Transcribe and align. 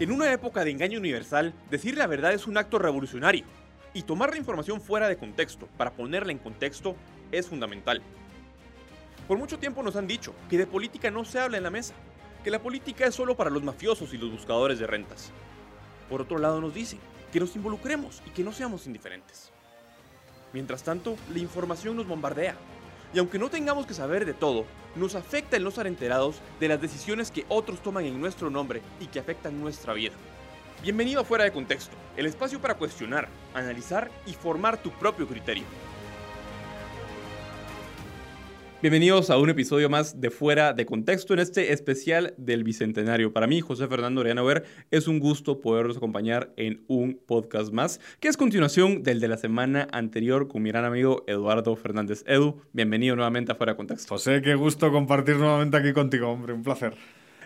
En 0.00 0.10
una 0.10 0.32
época 0.32 0.64
de 0.64 0.72
engaño 0.72 0.98
universal, 0.98 1.54
decir 1.70 1.96
la 1.96 2.08
verdad 2.08 2.32
es 2.32 2.48
un 2.48 2.58
acto 2.58 2.80
revolucionario, 2.80 3.44
y 3.92 4.02
tomar 4.02 4.30
la 4.30 4.38
información 4.38 4.80
fuera 4.80 5.08
de 5.08 5.16
contexto 5.16 5.68
para 5.76 5.92
ponerla 5.92 6.32
en 6.32 6.38
contexto 6.38 6.96
es 7.30 7.46
fundamental. 7.46 8.02
Por 9.28 9.38
mucho 9.38 9.60
tiempo 9.60 9.84
nos 9.84 9.94
han 9.94 10.08
dicho 10.08 10.34
que 10.50 10.58
de 10.58 10.66
política 10.66 11.12
no 11.12 11.24
se 11.24 11.38
habla 11.38 11.58
en 11.58 11.62
la 11.62 11.70
mesa, 11.70 11.94
que 12.42 12.50
la 12.50 12.58
política 12.58 13.06
es 13.06 13.14
solo 13.14 13.36
para 13.36 13.50
los 13.50 13.62
mafiosos 13.62 14.12
y 14.12 14.18
los 14.18 14.32
buscadores 14.32 14.80
de 14.80 14.88
rentas. 14.88 15.30
Por 16.10 16.20
otro 16.20 16.38
lado 16.38 16.60
nos 16.60 16.74
dicen 16.74 16.98
que 17.32 17.38
nos 17.38 17.54
involucremos 17.54 18.20
y 18.26 18.30
que 18.30 18.42
no 18.42 18.50
seamos 18.50 18.88
indiferentes. 18.88 19.52
Mientras 20.52 20.82
tanto, 20.82 21.16
la 21.32 21.38
información 21.38 21.96
nos 21.96 22.08
bombardea, 22.08 22.56
y 23.14 23.18
aunque 23.20 23.38
no 23.38 23.48
tengamos 23.48 23.86
que 23.86 23.94
saber 23.94 24.26
de 24.26 24.34
todo, 24.34 24.66
nos 24.96 25.14
afecta 25.14 25.56
el 25.56 25.62
no 25.62 25.68
estar 25.68 25.86
enterados 25.86 26.40
de 26.58 26.66
las 26.66 26.80
decisiones 26.80 27.30
que 27.30 27.46
otros 27.48 27.80
toman 27.80 28.04
en 28.04 28.20
nuestro 28.20 28.50
nombre 28.50 28.82
y 29.00 29.06
que 29.06 29.20
afectan 29.20 29.60
nuestra 29.60 29.94
vida. 29.94 30.14
Bienvenido 30.82 31.20
a 31.20 31.24
Fuera 31.24 31.44
de 31.44 31.52
Contexto, 31.52 31.96
el 32.16 32.26
espacio 32.26 32.60
para 32.60 32.74
cuestionar, 32.74 33.28
analizar 33.54 34.10
y 34.26 34.32
formar 34.32 34.82
tu 34.82 34.90
propio 34.90 35.28
criterio. 35.28 35.64
Bienvenidos 38.84 39.30
a 39.30 39.38
un 39.38 39.48
episodio 39.48 39.88
más 39.88 40.20
de 40.20 40.28
Fuera 40.28 40.74
de 40.74 40.84
Contexto 40.84 41.32
en 41.32 41.40
este 41.40 41.72
especial 41.72 42.34
del 42.36 42.64
Bicentenario. 42.64 43.32
Para 43.32 43.46
mí, 43.46 43.62
José 43.62 43.88
Fernando 43.88 44.22
Ver, 44.22 44.64
es 44.90 45.08
un 45.08 45.20
gusto 45.20 45.62
poderlos 45.62 45.96
acompañar 45.96 46.52
en 46.58 46.84
un 46.86 47.18
podcast 47.26 47.72
más, 47.72 47.98
que 48.20 48.28
es 48.28 48.36
continuación 48.36 49.02
del 49.02 49.20
de 49.20 49.28
la 49.28 49.38
semana 49.38 49.88
anterior 49.90 50.48
con 50.48 50.62
mi 50.62 50.68
gran 50.68 50.84
amigo 50.84 51.24
Eduardo 51.26 51.74
Fernández. 51.76 52.24
Edu, 52.26 52.60
bienvenido 52.74 53.16
nuevamente 53.16 53.52
a 53.52 53.54
Fuera 53.54 53.72
de 53.72 53.78
Contexto. 53.78 54.06
José, 54.16 54.42
qué 54.42 54.54
gusto 54.54 54.92
compartir 54.92 55.36
nuevamente 55.36 55.78
aquí 55.78 55.94
contigo, 55.94 56.28
hombre, 56.28 56.52
un 56.52 56.62
placer. 56.62 56.92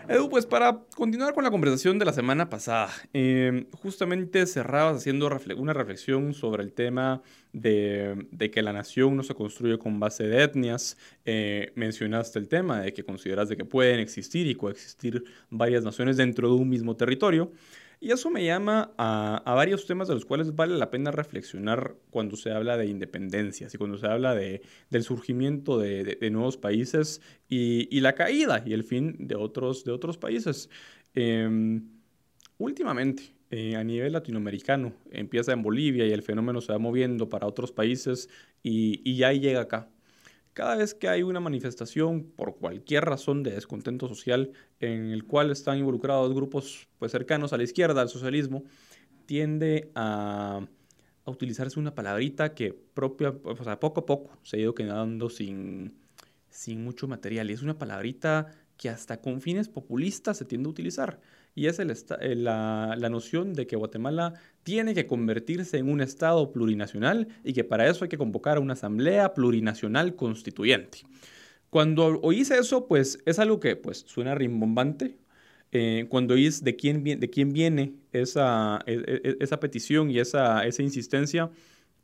Edu, 0.09 0.31
pues 0.31 0.47
para 0.47 0.85
continuar 0.97 1.35
con 1.35 1.45
la 1.45 1.51
conversación 1.51 1.99
de 1.99 2.07
la 2.07 2.15
semana 2.15 2.49
pasada, 2.49 2.89
em, 3.13 3.67
justamente 3.73 4.47
cerrabas 4.47 4.97
haciendo 4.97 5.29
una 5.59 5.75
reflexión 5.75 6.33
sobre 6.33 6.63
el 6.63 6.73
tema 6.73 7.21
de, 7.53 8.27
que 8.51 8.63
la 8.63 8.73
nación 8.73 9.17
no 9.19 9.23
se 9.23 9.35
construye 9.35 9.77
con 9.79 10.01
base 10.01 10.27
de 10.27 10.45
etnias. 10.45 10.97
Eh, 11.27 11.73
mencionaste 11.75 12.39
el 12.39 12.49
tema 12.49 12.81
de 12.81 12.95
que 12.95 13.05
consideras 13.05 13.51
de 13.51 13.59
que 13.59 13.67
pueden 13.67 14.01
existir 14.01 14.47
y 14.47 14.55
coexistir 14.55 15.25
varias 15.51 15.85
naciones 15.85 16.17
dentro 16.17 16.49
de 16.49 16.55
un 16.55 16.71
mismo 16.71 16.97
territorio. 16.97 17.53
Y 18.01 18.13
eso 18.13 18.31
me 18.31 18.45
llama 18.45 18.93
a, 18.97 19.43
varios 19.55 19.87
temas 19.87 20.07
de 20.07 20.15
los 20.15 20.25
cuales 20.25 20.55
vale 20.55 20.77
la 20.77 20.91
pena 20.91 21.11
reflexionar 21.11 21.97
cuando 22.11 22.37
se 22.37 22.53
habla 22.53 22.77
de 22.77 22.87
independencias 22.87 23.75
y 23.75 23.79
cuando 23.79 23.99
se 23.99 24.07
habla 24.07 24.35
de, 24.37 24.63
del 24.89 25.03
surgimiento 25.03 25.79
de, 25.79 26.17
nuevos 26.31 26.57
países 26.57 27.21
y, 27.49 28.01
la 28.01 28.15
caída 28.15 28.63
y 28.65 28.73
el 28.73 28.85
fin 28.85 29.17
de 29.27 29.35
otros, 29.35 29.85
de 29.85 29.91
otros 29.93 30.17
países. 30.17 30.71
Em, 31.15 31.89
últimamente, 32.59 33.35
eh, 33.51 33.75
a 33.75 33.83
nivel 33.83 34.13
latinoamericano, 34.13 34.93
empieza 35.11 35.53
en 35.53 35.63
Bolivia 35.63 36.07
y 36.07 36.13
el 36.13 36.23
fenómeno 36.23 36.61
se 36.61 36.73
va 36.73 36.79
moviendo 36.79 37.29
para 37.29 37.49
otros 37.49 37.73
países 37.73 38.29
y, 38.63 39.03
y 39.05 39.17
ya 39.17 39.33
llega 39.33 39.63
acá. 39.63 39.91
Cada 40.59 40.75
vez 40.75 40.93
que 40.93 41.09
hay 41.09 41.23
una 41.23 41.39
manifestación 41.39 42.33
por 42.35 42.57
cualquier 42.57 43.05
razón 43.05 43.45
de 43.45 43.53
descontento 43.53 44.09
social 44.09 44.51
en 44.81 45.13
el 45.13 45.23
cual 45.23 45.53
están 45.53 45.79
involucrados 45.79 46.35
grupos 46.35 46.89
pues, 46.99 47.13
cercanos 47.13 47.53
a 47.53 47.59
la 47.59 47.63
izquierda, 47.63 48.01
al 48.01 48.09
socialismo, 48.09 48.65
tiende 49.25 49.93
a, 49.95 50.67
utilizarse 51.27 51.79
una 51.79 51.95
palabrita 51.95 52.57
que 52.57 52.73
propia, 52.73 53.33
o 53.45 53.63
sea, 53.63 53.79
poco 53.79 54.01
a 54.01 54.07
poco 54.07 54.37
se 54.43 54.57
ha 54.57 54.59
ido 54.59 54.75
quedando 54.75 55.31
sin, 55.31 55.95
sin 56.51 56.83
mucho 56.83 57.07
material. 57.07 57.51
Y 57.51 57.53
es 57.53 57.63
una 57.63 57.79
palabrita 57.79 58.49
que 58.77 58.89
hasta 58.89 59.21
con 59.21 59.41
fines 59.41 59.69
populistas 59.69 60.39
se 60.39 60.45
tiende 60.45 60.67
a 60.67 60.71
utilizar 60.71 61.21
y 61.59 61.67
es 61.67 61.81
el, 61.81 61.93
la, 62.45 62.95
la, 62.97 63.09
noción 63.09 63.53
de 63.53 63.67
que 63.67 63.75
Guatemala 63.75 64.35
tiene 64.63 64.95
que 64.95 65.07
convertirse 65.07 65.79
en 65.79 65.91
un 65.91 66.01
Estado 66.01 66.53
plurinacional 66.53 67.27
y 67.43 67.53
que 67.53 67.65
para 67.65 67.89
eso 67.89 68.05
hay 68.05 68.09
que 68.09 68.17
convocar 68.17 68.59
a 68.59 68.61
una 68.61 68.75
asamblea 68.75 69.35
plurinacional 69.35 70.15
constituyente. 70.15 71.01
Cuando 71.69 72.21
oís 72.21 72.53
eso, 72.53 72.87
pues 72.87 73.19
es 73.27 73.41
algo 73.41 73.59
que 73.59 73.75
pues, 73.75 74.05
suena 74.07 74.37
rimbombante. 74.37 75.19
Eh, 75.73 76.07
cuando 76.09 76.35
oís 76.35 76.63
de 76.63 76.77
quién, 76.77 77.03
de 77.03 77.31
quién 77.31 77.53
viene 77.53 77.95
esa, 78.13 78.79
e, 78.87 79.03
e, 79.25 79.37
esa 79.41 79.59
petición 79.59 80.11
y 80.11 80.21
esa, 80.21 80.65
esa 80.65 80.83
insistencia, 80.83 81.51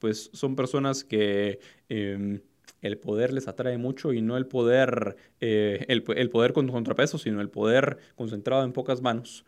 pues 0.01 0.31
son 0.33 0.57
personas 0.57 1.05
que... 1.05 1.61
Em, 1.89 2.41
el 2.85 2.99
poder 2.99 3.33
les 3.33 3.49
atrae 3.49 3.79
mucho 3.79 4.13
y 4.13 4.21
no 4.21 4.37
el 4.37 4.47
poder, 4.47 5.17
eh, 5.41 5.87
el, 5.89 6.03
poder 6.03 6.53
con 6.53 6.69
contrapeso, 6.69 7.17
sino 7.17 7.41
el 7.41 7.49
poder 7.49 7.97
concentrado 8.15 8.63
en 8.63 8.73
pocas 8.73 9.01
manos. 9.01 9.47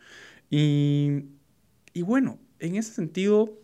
Y, 0.49 1.25
bueno, 2.03 2.39
en 2.61 2.77
ese 2.77 2.95
sentido, 2.95 3.59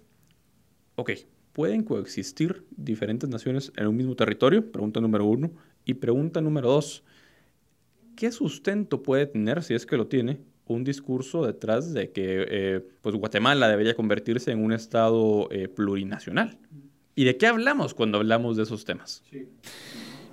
ok, 0.96 1.12
¿pueden 1.54 1.84
coexistir 1.84 2.66
diferentes 2.76 3.30
naciones 3.30 3.72
en 3.76 3.86
un 3.86 3.96
mismo 3.96 4.14
territorio? 4.14 4.70
Pregunta 4.70 5.00
número 5.00 5.24
uno. 5.24 5.50
Y 5.86 5.94
pregunta 5.94 6.42
número 6.42 6.68
dos, 6.68 7.02
¿qué 8.14 8.30
sustento 8.30 9.02
puede 9.02 9.24
tener, 9.24 9.62
si 9.62 9.72
es 9.72 9.86
que 9.86 9.96
lo 9.96 10.06
tiene, 10.06 10.38
un 10.66 10.84
discurso 10.84 11.46
detrás 11.46 11.94
de 11.94 12.12
que 12.12 12.46
eh, 12.46 12.86
pues 13.00 13.16
Guatemala 13.16 13.68
debería 13.68 13.94
convertirse 13.94 14.50
en 14.52 14.62
un 14.62 14.72
Estado 14.72 15.48
eh, 15.50 15.68
plurinacional? 15.68 16.58
¿Y 17.14 17.24
de 17.24 17.36
qué 17.36 17.46
hablamos 17.46 17.94
cuando 17.94 18.18
hablamos 18.18 18.56
de 18.56 18.62
esos 18.62 18.84
temas? 18.84 19.22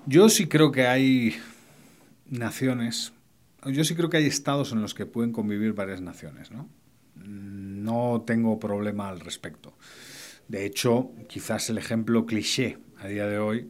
Yo 0.06 0.30
sí 0.30 0.48
creo 0.48 0.72
que 0.72 0.88
hay 0.88 1.36
naciones, 2.30 3.14
yo 3.66 3.84
sí 3.84 3.96
creo 3.96 4.10
que 4.10 4.18
hay 4.18 4.26
estados 4.26 4.72
en 4.72 4.82
los 4.82 4.94
que 4.94 5.06
pueden 5.06 5.32
convivir 5.32 5.74
varias 5.74 6.02
naciones, 6.02 6.52
¿no? 6.52 6.70
No 7.16 8.24
tengo 8.26 8.60
problema 8.60 9.10
al 9.10 9.20
respecto. 9.20 9.78
De 10.48 10.66
hecho, 10.66 11.12
quizás 11.28 11.70
el 11.70 11.78
ejemplo 11.78 12.26
cliché 12.26 12.78
a 12.98 13.08
día 13.08 13.28
de 13.28 13.40
hoy 13.40 13.70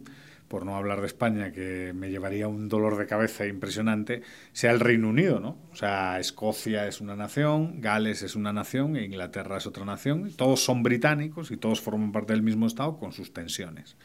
por 0.49 0.65
no 0.65 0.75
hablar 0.75 0.99
de 0.99 1.07
España, 1.07 1.53
que 1.53 1.93
me 1.95 2.09
llevaría 2.09 2.47
un 2.47 2.67
dolor 2.67 2.97
de 2.97 3.05
cabeza 3.05 3.45
impresionante, 3.45 4.23
sea 4.51 4.71
el 4.71 4.79
Reino 4.79 5.07
Unido, 5.07 5.39
¿no? 5.39 5.57
O 5.71 5.75
sea, 5.75 6.19
Escocia 6.19 6.87
es 6.87 6.99
una 6.99 7.15
nación, 7.15 7.79
Gales 7.79 8.23
es 8.23 8.35
una 8.35 8.51
nación, 8.51 8.97
e 8.97 9.05
Inglaterra 9.05 9.57
es 9.57 9.67
otra 9.67 9.85
nación, 9.85 10.31
todos 10.35 10.61
son 10.61 10.83
británicos 10.83 11.51
y 11.51 11.57
todos 11.57 11.79
forman 11.79 12.11
parte 12.11 12.33
del 12.33 12.41
mismo 12.41 12.65
Estado 12.65 12.97
con 12.97 13.13
sus 13.13 13.31
tensiones. 13.31 13.95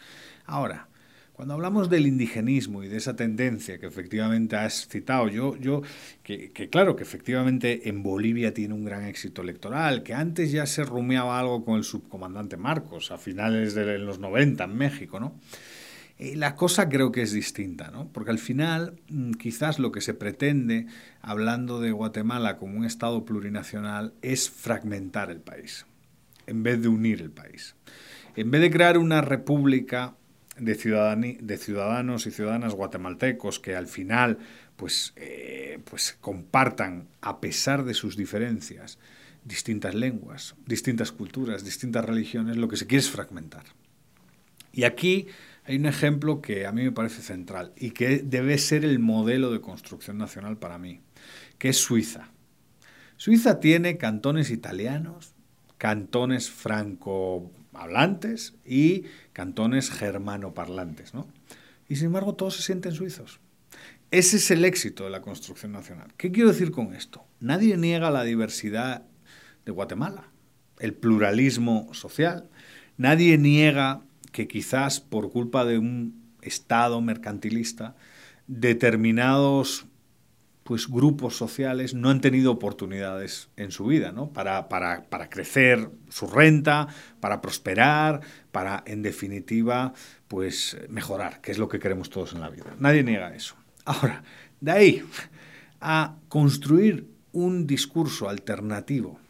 Ahora, 0.45 0.89
cuando 1.33 1.55
hablamos 1.55 1.91
del 1.91 2.07
indigenismo 2.07 2.85
y 2.85 2.89
de 2.89 2.99
esa 2.99 3.17
tendencia 3.17 3.79
que 3.79 3.87
efectivamente 3.87 4.55
has 4.55 4.87
citado, 4.87 5.27
yo, 5.29 5.57
yo 5.57 5.83
que, 6.23 6.51
que, 6.51 6.69
claro, 6.69 6.95
que 6.95 7.03
efectivamente 7.03 7.89
en 7.89 8.05
Bolivia 8.05 8.55
tiene 8.55 8.75
un 8.75 8.85
gran 8.85 9.05
éxito 9.05 9.43
electoral, 9.43 10.05
que 10.05 10.15
antes 10.15 10.53
ya 10.53 10.65
se 10.67 10.85
rumiaba 10.85 11.41
algo 11.41 11.65
con 11.65 11.77
el 11.79 11.85
subcomandante 11.85 12.57
Marcos 12.57 13.11
a 13.11 13.19
finales 13.19 13.75
de 13.75 13.99
los 13.99 14.21
90 14.21 14.63
en 14.63 14.77
México, 14.77 15.19
¿no? 15.19 15.35
Eh, 16.19 16.37
la 16.37 16.55
cosa 16.55 16.89
creo 16.89 17.11
que 17.11 17.23
es 17.23 17.33
distinta, 17.33 17.91
¿no? 17.91 18.09
Porque 18.13 18.31
al 18.31 18.39
final, 18.39 19.01
mm, 19.09 19.33
quizás 19.33 19.79
lo 19.79 19.91
que 19.91 20.01
se 20.01 20.15
pretende, 20.15 20.87
hablando 21.21 21.81
de 21.81 21.91
Guatemala 21.91 22.57
como 22.57 22.79
un 22.79 22.85
Estado 22.85 23.25
plurinacional, 23.25 24.15
es 24.23 24.49
fragmentar 24.49 25.31
el 25.31 25.41
país, 25.41 25.87
en 26.47 26.63
vez 26.63 26.81
de 26.81 26.89
unir 26.89 27.21
el 27.21 27.31
país. 27.31 27.75
En 28.37 28.51
vez 28.51 28.61
de 28.61 28.71
crear 28.71 28.99
una 28.99 29.23
república 29.23 30.15
de, 30.57 31.39
de 31.41 31.57
ciudadanos 31.57 32.27
y 32.27 32.31
ciudadanas 32.31 32.75
guatemaltecos 32.75 33.59
que 33.59 33.75
al 33.75 33.89
final 33.89 34.39
pues, 34.77 35.13
eh, 35.17 35.81
pues 35.85 36.17
compartan, 36.21 37.09
a 37.21 37.41
pesar 37.41 37.85
de 37.85 37.95
sus 37.95 38.17
diferencias, 38.17 38.99
distintas 39.45 39.95
lenguas, 39.95 40.55
distintas 40.67 41.13
culturas, 41.13 41.65
distintas 41.65 42.05
religiones, 42.05 42.57
lo 42.57 42.69
que 42.69 42.77
se 42.77 42.87
quiere 42.87 43.01
es 43.01 43.11
fragmentar. 43.11 43.65
Y 44.73 44.85
aquí 44.85 45.29
hay 45.65 45.77
un 45.77 45.87
ejemplo 45.87 46.43
que 46.43 46.67
a 46.67 46.73
mí 46.73 46.83
me 46.83 46.93
parece 46.93 47.23
central 47.23 47.73
y 47.77 47.93
que 47.93 48.19
debe 48.19 48.59
ser 48.59 48.85
el 48.85 48.99
modelo 48.99 49.51
de 49.51 49.61
construcción 49.61 50.19
nacional 50.19 50.59
para 50.59 50.79
mí, 50.79 51.01
que 51.59 51.71
es 51.71 51.79
Suiza. 51.79 52.31
Suiza 53.17 53.61
tiene 53.61 53.97
cantones 53.97 54.51
italianos, 54.51 55.35
cantones 55.79 56.51
franco-hablantes 56.51 58.55
y 58.65 59.05
cantones 59.33 59.91
germano-parlantes, 59.91 61.15
¿no? 61.15 61.29
Y 61.89 61.97
sin 61.97 62.07
embargo 62.07 62.35
todos 62.35 62.57
se 62.57 62.63
sienten 62.63 62.93
suizos. 62.93 63.41
Ese 64.11 64.37
es 64.37 64.51
el 64.51 64.65
éxito 64.65 65.05
de 65.05 65.11
la 65.11 65.23
construcción 65.23 65.73
nacional. 65.73 66.13
¿Qué 66.17 66.31
quiero 66.31 66.51
decir 66.51 66.71
con 66.71 66.95
esto? 66.95 67.25
Nadie 67.41 67.77
niega 67.77 68.11
la 68.11 68.25
diversidad 68.25 69.05
de 69.65 69.73
Guatemala, 69.73 70.29
el 70.79 70.95
pluralismo 70.95 71.93
social. 71.93 72.49
Nadie 72.97 73.39
niega 73.39 74.03
que 74.35 74.49
quizás 74.49 74.99
por 74.99 75.31
culpa 75.31 75.65
de 75.65 75.79
un 75.79 76.25
Estado 76.43 77.01
mercantilista, 77.01 77.95
determinados 78.49 79.87
pues, 80.65 80.89
grupos 80.89 81.37
sociales 81.37 81.95
no 81.95 82.11
han 82.11 82.21
tenido 82.21 82.51
oportunidades 82.51 83.49
en 83.57 83.71
su 83.71 83.87
vida, 83.87 84.11
¿no? 84.11 84.33
Para, 84.33 84.69
para, 84.69 85.05
para 85.05 85.31
crecer 85.31 85.89
su 86.09 86.27
renta, 86.27 86.89
para 87.21 87.41
prosperar, 87.41 88.23
para, 88.51 88.83
en 88.87 89.03
definitiva, 89.03 89.95
pues 90.27 90.77
mejorar, 90.89 91.41
que 91.41 91.53
es 91.53 91.59
lo 91.59 91.69
que 91.69 91.79
queremos 91.79 92.11
todos 92.11 92.33
en 92.33 92.41
la 92.41 92.51
vida. 92.51 92.75
Nadie 92.81 93.05
niega 93.05 93.35
eso. 93.37 93.55
Ahora, 93.85 94.25
de 94.61 94.73
ahí 94.73 95.05
a 95.81 96.17
construir 96.29 97.09
un 97.31 97.69
discurso 97.69 98.29
alternativo 98.29 99.21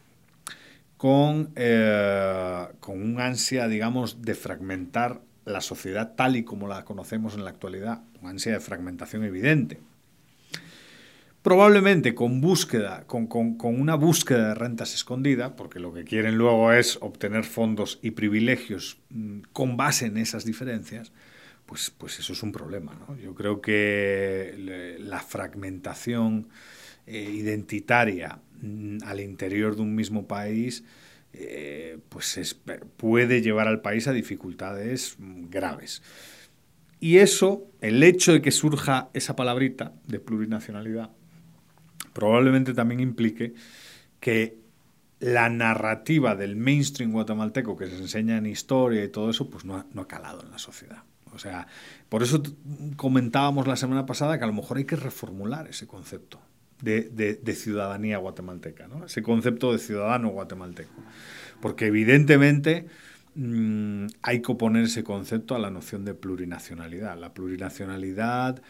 con, 0.97 1.51
eh, 1.55 2.67
con 2.79 3.01
un 3.01 3.19
ansia, 3.19 3.67
digamos, 3.67 4.21
de 4.21 4.35
fragmentar 4.35 5.21
la 5.45 5.61
sociedad 5.61 6.13
tal 6.15 6.35
y 6.35 6.43
como 6.43 6.67
la 6.67 6.85
conocemos 6.85 7.35
en 7.35 7.43
la 7.43 7.51
actualidad, 7.51 8.01
un 8.21 8.29
ansia 8.29 8.53
de 8.53 8.59
fragmentación 8.59 9.23
evidente. 9.23 9.79
Probablemente 11.41 12.15
con 12.15 12.41
búsqueda, 12.41 13.03
con, 13.05 13.29
una 13.61 13.93
búsqueda 13.93 14.47
de 14.49 14.55
rentas 14.55 14.95
escondida, 14.95 15.55
porque 15.55 15.79
lo 15.79 15.93
que 15.93 16.03
quieren 16.03 16.39
luego 16.39 16.71
es 16.73 16.97
obtener 17.01 17.43
fondos 17.43 17.99
y 18.01 18.11
privilegios 18.11 18.97
mm, 19.09 19.41
con 19.53 19.77
base 19.77 20.07
en 20.07 20.17
esas 20.17 20.43
diferencias, 20.43 21.11
pues, 21.67 21.91
pues 21.91 22.17
eso 22.17 22.33
es 22.33 22.41
un 22.41 22.51
problema. 22.51 22.93
Yo 23.21 23.35
creo 23.35 23.61
que 23.61 24.97
la 24.99 25.19
fragmentación 25.19 26.47
eh, 27.07 27.29
identitaria 27.31 28.39
mm, 28.61 28.97
al 29.05 29.19
interior 29.19 29.75
de 29.75 29.81
un 29.81 29.95
mismo 29.95 30.27
país 30.27 30.83
eh, 31.37 31.99
pues 32.09 32.57
puede 32.97 33.41
llevar 33.41 33.67
al 33.67 33.81
país 33.81 34.07
a 34.07 34.13
dificultades 34.13 35.17
graves. 35.19 36.01
Y 36.99 37.17
eso, 37.17 37.67
el 37.81 38.01
hecho 38.03 38.31
de 38.31 38.41
que 38.41 38.51
surja 38.51 39.09
esa 39.13 39.35
palabrita 39.35 39.93
de 40.07 40.19
plurinacionalidad, 40.19 41.11
probablemente 42.13 42.73
también 42.73 43.01
implique 43.01 43.53
que 44.21 44.57
la 45.19 45.49
narrativa 45.49 46.35
del 46.35 46.55
mainstream 46.55 47.11
guatemalteco 47.11 47.75
que 47.75 47.87
se 47.87 47.97
enseña 47.97 48.37
en 48.37 48.45
historia 48.45 49.03
y 49.03 49.09
todo 49.09 49.29
eso, 49.29 49.49
pues 49.49 49.65
no 49.65 49.75
ha, 49.75 49.85
no 49.93 50.03
ha 50.03 50.07
calado 50.07 50.41
en 50.41 50.51
la 50.51 50.57
sociedad. 50.57 51.03
O 51.33 51.39
sea, 51.39 51.67
por 52.07 52.23
eso 52.23 52.41
comentábamos 52.95 53.67
la 53.67 53.75
semana 53.75 54.05
pasada 54.05 54.37
que 54.37 54.45
a 54.45 54.47
lo 54.47 54.53
mejor 54.53 54.77
hay 54.77 54.85
que 54.85 54.95
reformular 54.95 55.67
ese 55.67 55.85
concepto 55.85 56.39
de, 56.81 57.55
ciudadanía 57.55 58.17
guatemalteca, 58.17 58.87
¿no? 58.87 59.05
ese 59.05 59.21
concepto 59.21 59.71
de 59.71 59.79
ciudadano 59.79 60.29
guatemalteco. 60.29 60.93
Porque 61.61 61.87
evidentemente 61.87 62.85
mm, 63.35 64.07
hay 64.21 64.41
que 64.41 64.51
oponer 64.51 64.83
ese 64.83 65.03
concepto 65.03 65.55
a 65.55 65.59
la 65.59 65.71
noción 65.71 66.05
de 66.05 66.13
plurinacionalidad. 66.13 67.17
La 67.17 67.33
plurinacionalidad 67.33 68.61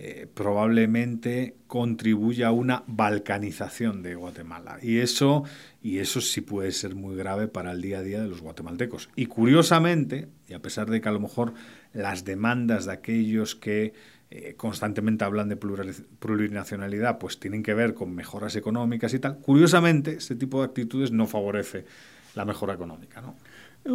eh, 0.00 0.28
probablemente 0.32 1.56
contribuye 1.66 2.44
a 2.44 2.52
una 2.52 2.84
balcanización 2.86 4.00
de 4.00 4.14
Guatemala. 4.14 4.78
Y 4.80 4.98
eso, 4.98 5.42
y 5.82 5.98
eso 5.98 6.20
sí 6.20 6.40
puede 6.40 6.70
ser 6.70 6.94
muy 6.94 7.16
grave 7.16 7.48
para 7.48 7.72
el 7.72 7.82
día 7.82 7.98
a 7.98 8.02
día 8.02 8.22
de 8.22 8.28
los 8.28 8.40
guatemaltecos. 8.40 9.10
Y 9.16 9.26
curiosamente, 9.26 10.28
y 10.46 10.54
a 10.54 10.62
pesar 10.62 10.88
de 10.88 11.00
que 11.00 11.08
a 11.08 11.12
lo 11.12 11.18
mejor 11.18 11.52
las 11.92 12.24
demandas 12.24 12.86
de 12.86 12.92
aquellos 12.92 13.56
que 13.56 13.92
eh, 14.30 14.54
constantemente 14.56 15.24
hablan 15.24 15.48
de 15.48 15.56
plurinacionalidad, 15.56 17.18
pues 17.18 17.40
tienen 17.40 17.62
que 17.62 17.74
ver 17.74 17.94
con 17.94 18.14
mejoras 18.14 18.56
económicas 18.56 19.14
y 19.14 19.18
tal. 19.18 19.38
Curiosamente, 19.38 20.14
este 20.14 20.36
tipo 20.36 20.58
de 20.60 20.66
actitudes 20.66 21.12
no 21.12 21.26
favorece 21.26 21.86
la 22.34 22.44
mejora 22.44 22.74
económica, 22.74 23.20
¿no? 23.20 23.36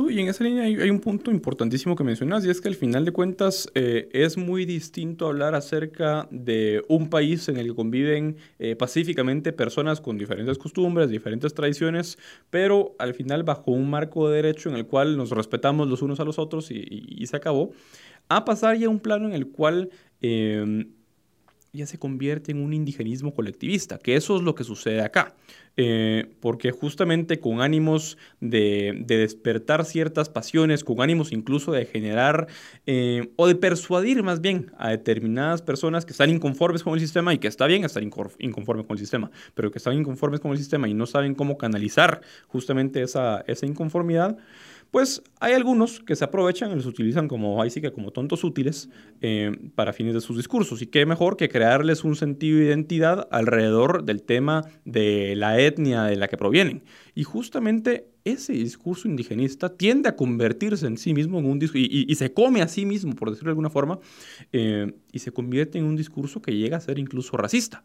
Y 0.10 0.20
en 0.20 0.28
esa 0.28 0.44
línea 0.44 0.64
hay, 0.64 0.90
un 0.90 1.00
punto 1.00 1.30
importantísimo 1.30 1.96
que 1.96 2.04
mencionas 2.04 2.44
y 2.46 2.50
es 2.50 2.62
que 2.62 2.68
al 2.68 2.74
final 2.74 3.06
de 3.06 3.12
cuentas 3.12 3.70
eh, 3.76 4.10
es 4.12 4.38
muy 4.38 4.66
distinto 4.66 5.28
hablar 5.28 5.54
acerca 5.54 6.28
de 6.32 6.84
un 6.88 7.12
país 7.12 7.48
en 7.48 7.58
el 7.58 7.68
que 7.68 7.76
conviven 7.76 8.38
eh, 8.58 8.76
pacíficamente 8.76 9.54
personas 9.54 10.02
con 10.02 10.18
diferentes 10.18 10.58
costumbres, 10.58 11.10
diferentes 11.10 11.54
tradiciones, 11.54 12.18
pero 12.50 12.96
al 12.98 13.14
final 13.14 13.44
bajo 13.44 13.72
un 13.72 13.88
marco 13.88 14.30
de 14.30 14.38
derecho 14.38 14.70
en 14.70 14.78
el 14.78 14.88
cual 14.88 15.16
nos 15.16 15.30
respetamos 15.30 15.88
los 15.88 16.02
unos 16.02 16.20
a 16.20 16.24
los 16.24 16.40
otros 16.40 16.72
y, 16.72 16.84
y 16.90 17.28
se 17.28 17.38
acabó, 17.38 17.72
a 18.30 18.46
pasar 18.46 18.78
ya 18.78 18.88
a 18.88 18.90
un 18.90 19.00
plano 19.00 19.28
en 19.28 19.34
el 19.34 19.48
cual 19.48 19.90
Em, 20.24 20.94
ya 21.74 21.88
se 21.88 21.98
convierte 21.98 22.52
en 22.52 22.60
un 22.60 22.72
indigenismo 22.72 23.34
colectivista, 23.34 23.98
que 23.98 24.16
eso 24.16 24.38
es 24.38 24.44
lo 24.44 24.54
que 24.54 24.64
sucede 24.64 25.02
acá. 25.02 25.36
Eh, 25.76 26.36
porque 26.40 26.70
justamente 26.70 27.40
con 27.40 27.60
ánimos 27.60 28.16
de, 28.40 29.04
despertar 29.08 29.84
ciertas 29.84 30.30
pasiones, 30.30 30.84
con 30.84 31.02
ánimos 31.02 31.32
incluso 31.32 31.72
de 31.72 31.88
generar 31.88 32.46
eh, 32.86 33.32
o 33.38 33.48
de 33.48 33.56
persuadir 33.56 34.22
más 34.22 34.40
bien 34.40 34.72
a 34.78 34.92
determinadas 34.92 35.64
personas 35.64 36.06
que 36.06 36.12
están 36.12 36.30
inconformes 36.30 36.84
con 36.84 36.94
el 36.94 37.00
sistema 37.00 37.34
y 37.34 37.40
que 37.40 37.48
está 37.48 37.66
bien 37.66 37.84
estar 37.84 38.04
inconformes 38.04 38.86
con 38.86 38.96
el 38.96 39.00
sistema, 39.00 39.32
pero 39.56 39.72
que 39.72 39.80
están 39.80 39.98
inconformes 39.98 40.42
con 40.42 40.52
el 40.52 40.60
sistema 40.60 40.88
y 40.88 40.94
no 40.94 41.08
saben 41.08 41.34
cómo 41.34 41.58
canalizar 41.58 42.22
justamente 42.48 43.02
esa 43.02 43.44
inconformidad, 43.64 44.38
pues 44.94 45.24
hay 45.40 45.54
algunos 45.54 46.02
que 46.02 46.16
se 46.16 46.24
aprovechan 46.24 46.72
y 46.72 46.76
los 46.76 46.86
utilizan 46.86 47.28
como, 47.28 47.60
ahí 47.64 47.72
que 47.72 47.92
como 47.92 48.12
tontos 48.12 48.44
útiles 48.44 48.92
eh, 49.22 49.52
para 49.74 49.92
fines 49.92 50.14
de 50.14 50.22
sus 50.22 50.38
discursos. 50.38 50.84
Y 50.84 50.86
qué 50.86 51.08
mejor 51.08 51.36
que 51.36 51.50
crearles 51.50 52.04
un 52.04 52.16
sentido 52.16 52.60
de 52.60 52.66
identidad 52.66 53.28
alrededor 53.32 54.04
del 54.04 54.22
tema 54.22 54.66
de 54.86 55.34
la 55.36 55.60
etnia 55.60 56.04
de 56.04 56.16
la 56.16 56.28
que 56.28 56.38
provienen. 56.38 56.84
Y 57.16 57.24
justamente 57.24 58.06
ese 58.24 58.54
discurso 58.54 59.08
indigenista 59.08 59.76
tiende 59.76 60.10
a 60.10 60.16
convertirse 60.16 60.86
en 60.86 61.00
sí 61.00 61.16
mismo 61.16 61.40
en 61.40 61.46
un 61.46 61.58
discurso, 61.58 61.88
y, 61.90 62.14
se 62.14 62.32
come 62.32 62.62
a 62.62 62.68
sí 62.68 62.86
mismo, 62.86 63.16
por 63.16 63.32
decirlo 63.32 63.48
de 63.48 63.54
alguna 63.54 63.72
forma, 63.72 63.98
eh, 64.52 64.94
y 65.12 65.18
se 65.18 65.32
convierte 65.32 65.80
en 65.80 65.86
un 65.86 65.96
discurso 65.96 66.40
que 66.40 66.56
llega 66.56 66.78
a 66.78 66.82
ser 66.82 67.00
incluso 67.00 67.36
racista. 67.36 67.84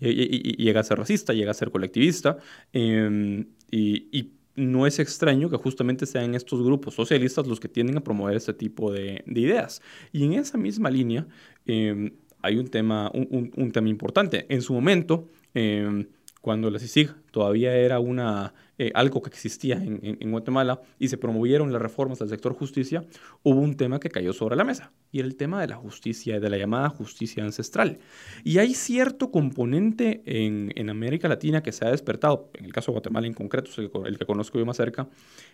Y, 0.00 0.56
llega 0.56 0.80
a 0.80 0.84
ser 0.84 0.96
racista, 0.96 1.34
llega 1.34 1.50
a 1.50 1.54
ser 1.54 1.70
colectivista, 1.70 2.38
eh, 2.72 3.44
y 3.70 4.30
no 4.56 4.86
es 4.86 4.98
extraño 4.98 5.50
que 5.50 5.56
justamente 5.56 6.06
sean 6.06 6.34
estos 6.34 6.62
grupos 6.62 6.94
socialistas 6.94 7.46
los 7.46 7.60
que 7.60 7.68
tienden 7.68 7.98
a 7.98 8.04
promover 8.04 8.36
este 8.36 8.54
tipo 8.54 8.90
de, 8.90 9.22
ideas. 9.26 9.82
Y 10.12 10.24
en 10.24 10.32
esa 10.32 10.58
misma 10.58 10.90
línea 10.90 11.26
em, 11.66 12.12
hay 12.42 12.56
un 12.56 12.68
tema, 12.68 13.10
un, 13.12 13.70
tema 13.72 13.88
importante. 13.88 14.46
En 14.48 14.62
su 14.62 14.72
momento, 14.72 15.28
em, 15.54 16.06
cuando 16.46 16.70
la 16.70 16.78
CICIG 16.78 17.12
todavía 17.32 17.74
era 17.74 17.98
una, 17.98 18.54
eh, 18.78 18.92
algo 18.94 19.20
que 19.20 19.30
existía 19.30 19.74
en, 19.74 20.30
Guatemala 20.30 20.80
y 20.96 21.08
se 21.08 21.18
promovieron 21.18 21.72
las 21.72 21.82
reformas 21.82 22.20
del 22.20 22.28
sector 22.28 22.54
justicia, 22.54 23.04
hubo 23.42 23.58
un 23.58 23.74
tema 23.76 23.98
que 23.98 24.10
cayó 24.10 24.32
sobre 24.32 24.54
la 24.54 24.62
mesa 24.62 24.92
y 25.10 25.18
era 25.18 25.26
el 25.26 25.34
tema 25.34 25.60
de 25.60 25.66
la 25.66 25.74
justicia, 25.74 26.38
de 26.38 26.48
la 26.48 26.56
llamada 26.56 26.88
justicia 26.88 27.42
ancestral. 27.42 27.98
Y 28.44 28.58
hay 28.58 28.74
cierto 28.74 29.32
componente 29.32 30.22
en, 30.24 30.88
América 30.88 31.26
Latina 31.26 31.64
que 31.64 31.72
se 31.72 31.84
ha 31.84 31.90
despertado, 31.90 32.48
en 32.54 32.64
el 32.64 32.72
caso 32.72 32.92
de 32.92 32.98
Guatemala 32.98 33.26
en 33.26 33.34
concreto, 33.34 33.70
el, 34.04 34.16
que 34.16 34.24
conozco 34.24 34.60
yo 34.60 34.64
más 34.64 34.76
cerca, 34.76 35.08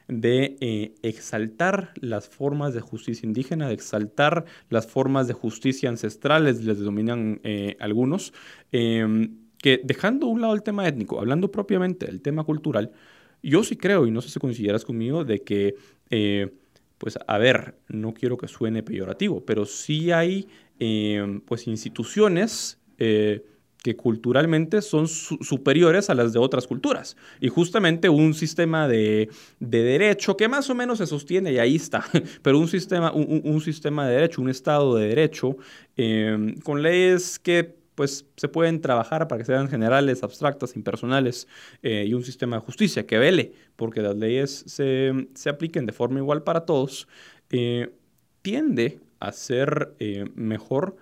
de 0.09 0.59
eh, 0.61 0.95
exaltar 1.03 1.93
las 2.03 2.29
formas 2.29 2.75
de 2.75 2.83
justicia 2.83 3.27
indígena, 3.27 3.67
de 3.67 3.73
exaltar 3.73 4.45
las 4.69 4.87
formas 4.87 5.27
de 5.27 5.33
justicia 5.33 5.89
ancestrales, 5.89 6.63
les 6.63 6.79
denominan 6.79 7.41
eh, 7.45 7.79
algunos 7.81 8.35
em, 8.73 9.42
que 9.63 9.81
dejando 9.83 10.27
a 10.27 10.31
un 10.31 10.43
lado 10.43 10.55
el 10.55 10.63
tema 10.63 10.87
étnico, 10.87 11.19
hablando 11.19 11.51
propiamente 11.51 12.05
del 12.05 12.21
tema 12.21 12.45
cultural, 12.45 12.91
yo 13.43 13.65
sí 13.65 13.77
creo, 13.77 14.07
y 14.07 14.11
no 14.11 14.21
sé 14.21 14.29
si 14.29 14.39
consideras 14.39 14.85
conmigo, 14.85 15.25
de 15.25 15.43
que, 15.43 15.77
eh, 16.11 16.53
pues, 16.99 17.19
a 17.27 17.39
ver, 17.39 17.77
no 17.89 18.13
quiero 18.13 18.37
que 18.37 18.49
suene 18.49 18.83
peyorativo, 18.83 19.45
pero 19.47 19.65
sí 19.65 20.13
hay, 20.13 20.49
eh, 20.79 21.41
pues, 21.47 21.67
instituciones 21.69 22.79
eh, 22.99 23.45
que 23.83 23.97
culturalmente 23.97 24.81
son 24.81 25.09
superiores 25.09 26.09
a 26.09 26.15
las 26.15 26.33
de 26.33 26.39
otras 26.39 26.69
culturas. 26.69 27.17
Y 27.41 27.49
justamente 27.49 28.09
un 28.09 28.35
sistema 28.35 28.87
de, 28.87 29.29
derecho 29.59 30.37
que 30.37 30.49
más 30.49 30.71
o 30.71 30.75
menos 30.75 30.99
se 30.99 31.07
sostiene, 31.07 31.53
y 31.53 31.59
ahí 31.59 31.77
está, 31.77 32.05
pero 32.43 32.59
un 32.59 32.69
sistema, 32.69 33.13
un 33.13 33.61
sistema 33.61 34.07
de 34.07 34.15
derecho, 34.15 34.43
un 34.43 34.51
Estado 34.51 34.97
de 34.97 35.09
derecho, 35.09 35.57
con 36.63 36.83
leyes 36.83 37.41
que 37.41 37.82
pues 38.03 38.27
se 38.37 38.49
pueden 38.49 38.81
trabajar 38.81 39.29
para 39.29 39.39
que 39.39 39.45
sean 39.45 39.69
generales, 39.69 40.25
abstractas, 40.25 40.75
impersonales 40.75 41.47
eh, 41.85 42.05
y 42.05 42.15
un 42.15 42.25
sistema 42.25 42.57
de 42.57 42.63
justicia 42.63 43.07
que 43.07 43.17
vele 43.17 43.53
porque 43.77 44.03
las 44.03 44.17
leyes 44.17 44.65
se, 44.67 45.15
apliquen 45.49 45.87
de 45.87 45.93
forma 45.93 46.19
igual 46.19 46.43
para 46.43 46.67
todos, 46.67 47.07
eh, 47.51 47.95
tiende 48.43 48.99
a 49.21 49.31
ser 49.31 49.95
eh, 50.01 50.25
mejor 50.35 50.97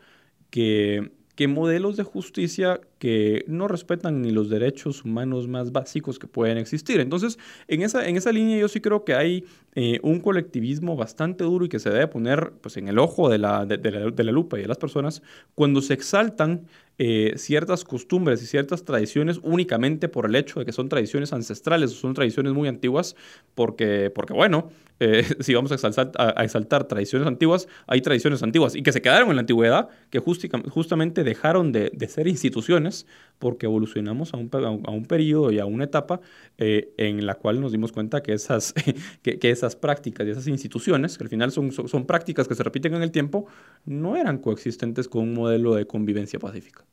que 0.50 1.10
que 1.40 1.48
modelos 1.48 1.96
de 1.96 2.02
justicia 2.02 2.82
que 3.00 3.46
no 3.48 3.66
respetan 3.66 4.20
ni 4.20 4.30
los 4.30 4.50
derechos 4.50 5.06
humanos 5.06 5.48
más 5.48 5.72
básicos 5.72 6.18
que 6.18 6.26
pueden 6.26 6.58
existir. 6.58 7.00
Entonces, 7.00 7.38
en 7.66 7.80
esa, 7.80 8.06
en 8.06 8.18
esa 8.18 8.30
línea 8.30 8.58
yo 8.58 8.68
sí 8.68 8.82
creo 8.82 9.06
que 9.06 9.14
hay 9.14 9.46
eh, 9.74 10.00
un 10.02 10.20
colectivismo 10.20 10.96
bastante 10.96 11.44
duro 11.44 11.64
y 11.64 11.70
que 11.70 11.78
se 11.78 11.88
debe 11.88 12.08
poner 12.08 12.52
pues, 12.60 12.76
en 12.76 12.88
el 12.88 12.98
ojo 12.98 13.30
de 13.30 13.38
la, 13.38 13.64
de, 13.64 13.78
la, 14.24 14.32
lupa 14.32 14.58
y 14.58 14.62
de 14.62 14.68
las 14.68 14.76
personas 14.76 15.22
cuando 15.54 15.80
se 15.80 15.94
exaltan 15.94 16.66
eh, 16.98 17.32
ciertas 17.36 17.84
costumbres 17.84 18.42
y 18.42 18.46
ciertas 18.46 18.84
tradiciones 18.84 19.40
únicamente 19.42 20.10
por 20.10 20.26
el 20.26 20.36
hecho 20.36 20.60
de 20.60 20.66
que 20.66 20.72
son 20.72 20.90
tradiciones 20.90 21.32
ancestrales, 21.32 21.92
son 21.92 22.12
tradiciones 22.12 22.52
muy 22.52 22.68
antiguas, 22.68 23.16
porque, 23.54 24.10
porque 24.10 24.34
bueno, 24.34 24.68
eh, 25.00 25.24
si 25.40 25.54
vamos 25.54 25.72
a 25.72 25.76
exaltar, 25.76 26.12
a, 26.18 26.44
exaltar, 26.44 26.84
tradiciones 26.84 27.26
antiguas, 27.26 27.68
hay 27.86 28.02
tradiciones 28.02 28.42
antiguas 28.42 28.76
y 28.76 28.82
que 28.82 28.92
se 28.92 29.00
quedaron 29.00 29.30
en 29.30 29.36
la 29.36 29.40
antigüedad, 29.40 29.88
que 30.10 30.18
justamente 30.18 31.24
dejaron 31.24 31.72
de, 31.72 31.90
ser 32.08 32.28
instituciones 32.28 32.89
porque 33.38 33.66
evolucionamos 33.66 34.34
a 34.34 34.36
un, 34.36 34.50
a 34.52 34.90
un, 34.90 35.04
periodo 35.06 35.50
y 35.50 35.58
a 35.58 35.64
una 35.64 35.84
etapa 35.84 36.20
eh, 36.58 36.92
en 36.98 37.26
la 37.26 37.34
cual 37.34 37.60
nos 37.60 37.72
dimos 37.72 37.90
cuenta 37.90 38.22
que 38.22 38.34
esas, 38.34 38.74
que, 39.22 39.38
esas 39.42 39.76
prácticas 39.76 40.26
y 40.26 40.30
esas 40.30 40.46
instituciones, 40.46 41.16
que 41.16 41.24
al 41.24 41.30
final 41.30 41.50
son, 41.50 41.72
son, 41.72 42.06
prácticas 42.06 42.46
que 42.46 42.54
se 42.54 42.62
repiten 42.62 42.94
en 42.94 43.02
el 43.02 43.10
tiempo, 43.10 43.46
no 43.86 44.16
eran 44.16 44.38
coexistentes 44.38 45.08
con 45.08 45.22
un 45.22 45.34
modelo 45.34 45.74
de 45.74 45.86
convivencia 45.86 46.38
pacífica. 46.38 46.84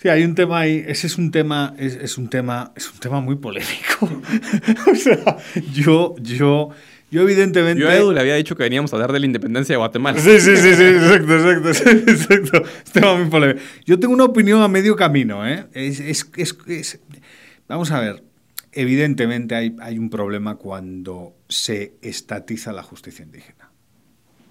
Sí, 0.00 0.08
hay 0.08 0.24
un 0.24 0.34
tema 0.34 0.60
ahí, 0.60 0.84
ese 0.86 1.06
es 1.06 1.16
un 1.16 1.30
tema, 1.30 1.74
es, 1.78 2.18
un 2.18 2.28
tema, 2.28 2.72
es 2.76 2.92
un 2.92 2.98
tema 2.98 3.20
muy 3.20 3.36
polémico. 3.36 4.04
o 4.92 4.94
sea, 4.94 5.38
yo, 5.72 6.14
yo, 6.20 6.68
yo 7.10 7.22
evidentemente... 7.22 7.82
Yo 7.82 7.88
a 7.88 7.96
Edu 7.96 8.12
le 8.12 8.20
había 8.20 8.34
dicho 8.34 8.56
que 8.56 8.62
veníamos 8.62 8.92
a 8.92 8.96
hablar 8.96 9.12
de 9.12 9.20
la 9.20 9.26
independencia 9.26 9.72
de 9.72 9.78
Guatemala. 9.78 10.18
Sí, 10.20 10.38
sí, 10.38 10.54
sí, 10.56 10.74
sí, 10.74 10.82
exacto, 10.82 11.34
exacto, 11.68 12.10
exacto. 12.10 12.62
Es 12.84 12.92
tema 12.92 13.16
muy 13.16 13.30
polémico. 13.30 13.60
Yo 13.86 13.98
tengo 13.98 14.12
una 14.12 14.24
opinión 14.24 14.60
a 14.60 14.68
medio 14.68 14.96
camino, 14.96 15.48
¿eh? 15.48 15.66
Es, 15.72 16.00
es, 16.00 16.30
es, 16.66 17.00
vamos 17.66 17.90
a 17.90 17.98
ver, 18.00 18.22
evidentemente 18.72 19.54
hay, 19.54 19.74
hay 19.80 19.98
un 19.98 20.10
problema 20.10 20.56
cuando 20.56 21.34
se 21.48 21.94
estatiza 22.02 22.70
la 22.72 22.82
justicia 22.82 23.24
indígena. 23.24 23.70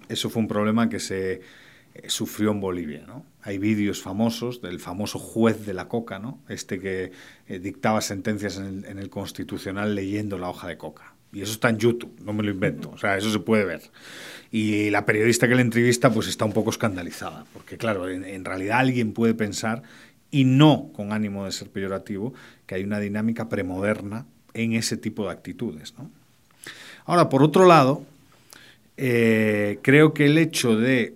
Eso 0.08 0.28
fue 0.28 0.42
un 0.42 0.48
problema 0.48 0.88
que 0.88 0.98
se 0.98 1.34
eh, 1.34 1.40
sufrió 2.08 2.50
en 2.50 2.60
Bolivia, 2.60 3.04
¿no? 3.06 3.24
Hay 3.46 3.58
vídeos 3.58 4.02
famosos 4.02 4.60
del 4.60 4.80
famoso 4.80 5.18
juez 5.18 5.64
de 5.64 5.72
la 5.72 5.88
coca, 5.88 6.18
¿no? 6.18 6.40
Este 6.48 6.80
que 6.80 7.12
eh, 7.46 7.58
dictaba 7.58 8.00
sentencias 8.00 8.58
en 8.58 8.98
el, 8.98 9.08
Constitucional 9.08 9.94
leyendo 9.94 10.36
la 10.36 10.50
hoja 10.50 10.68
de 10.68 10.76
coca. 10.76 11.14
Y 11.32 11.42
eso 11.42 11.52
está 11.52 11.68
en 11.68 11.78
YouTube, 11.78 12.12
no 12.24 12.32
me 12.32 12.42
lo 12.42 12.50
invento, 12.50 12.90
o 12.90 12.98
sea, 12.98 13.16
eso 13.16 13.30
se 13.30 13.38
puede 13.38 13.64
ver. 13.64 13.82
Y 14.50 14.90
la 14.90 15.04
periodista 15.06 15.48
que 15.48 15.54
le 15.54 15.62
entrevista 15.62 16.10
pues 16.10 16.28
está 16.28 16.44
un 16.44 16.52
poco 16.52 16.70
escandalizada, 16.70 17.44
porque 17.52 17.76
claro, 17.76 18.08
en, 18.08 18.24
en 18.24 18.44
realidad 18.44 18.78
alguien 18.80 19.12
puede 19.12 19.34
pensar, 19.34 19.82
y 20.30 20.44
no 20.44 20.90
con 20.92 21.12
ánimo 21.12 21.44
de 21.44 21.52
ser 21.52 21.68
peyorativo, 21.68 22.34
que 22.66 22.74
hay 22.74 22.84
una 22.84 22.98
dinámica 22.98 23.48
premoderna 23.48 24.26
en 24.54 24.72
ese 24.72 24.96
tipo 24.96 25.24
de 25.24 25.32
actitudes. 25.32 25.94
¿no? 25.96 26.10
Ahora, 27.04 27.28
por 27.28 27.42
otro 27.42 27.66
lado, 27.66 28.04
eh, 28.96 29.78
creo 29.82 30.14
que 30.14 30.26
el 30.26 30.38
hecho 30.38 30.76
de 30.76 31.14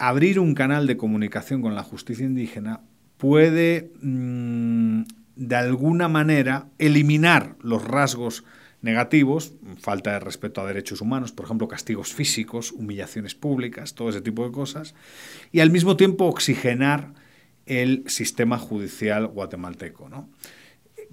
abrir 0.00 0.40
un 0.40 0.54
canal 0.54 0.86
de 0.86 0.96
comunicación 0.96 1.60
con 1.60 1.74
la 1.74 1.82
justicia 1.82 2.24
indígena 2.24 2.80
puede, 3.18 3.92
mm, 4.00 5.02
de 5.36 5.56
alguna 5.56 6.08
manera, 6.08 6.68
eliminar 6.78 7.56
los 7.60 7.84
rasgos 7.84 8.44
negativos, 8.80 9.52
falta 9.78 10.12
de 10.12 10.20
respeto 10.20 10.62
a 10.62 10.66
derechos 10.66 11.02
humanos, 11.02 11.32
por 11.32 11.44
ejemplo, 11.44 11.68
castigos 11.68 12.14
físicos, 12.14 12.72
humillaciones 12.72 13.34
públicas, 13.34 13.94
todo 13.94 14.08
ese 14.08 14.22
tipo 14.22 14.42
de 14.46 14.52
cosas, 14.52 14.94
y 15.52 15.60
al 15.60 15.70
mismo 15.70 15.98
tiempo 15.98 16.24
oxigenar 16.24 17.12
el 17.66 18.04
sistema 18.06 18.56
judicial 18.56 19.26
guatemalteco. 19.26 20.08
¿no? 20.08 20.30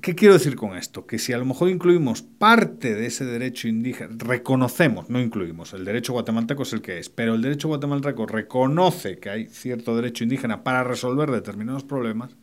¿Qué 0.02 0.16
quiero 0.16 0.36
decir 0.36 0.56
con 0.56 0.78
esto? 0.78 1.08
Que 1.08 1.18
si 1.18 1.34
a 1.34 1.38
lo 1.38 1.46
mejor 1.46 1.70
incluimos 1.70 2.22
parte 2.22 2.94
de 2.94 3.08
ese 3.08 3.26
derecho 3.26 3.68
indígena, 3.68 4.16
reconocemos, 4.18 5.10
no 5.10 5.20
incluimos, 5.20 5.74
el 5.74 5.86
derecho 5.86 6.14
guatemalteco 6.14 6.64
es 6.64 6.74
el 6.74 6.82
que 6.82 7.00
es, 7.00 7.10
pero 7.10 7.34
el 7.34 7.42
derecho 7.42 7.68
guatemalteco 7.68 8.26
reconoce 8.28 9.18
que 9.18 9.30
hay 9.30 9.46
cierto 9.48 9.96
derecho 9.96 10.24
indígena 10.24 10.64
para 10.64 10.84
resolver 10.84 11.32
determinados 11.32 11.84
problemas, 11.84 12.36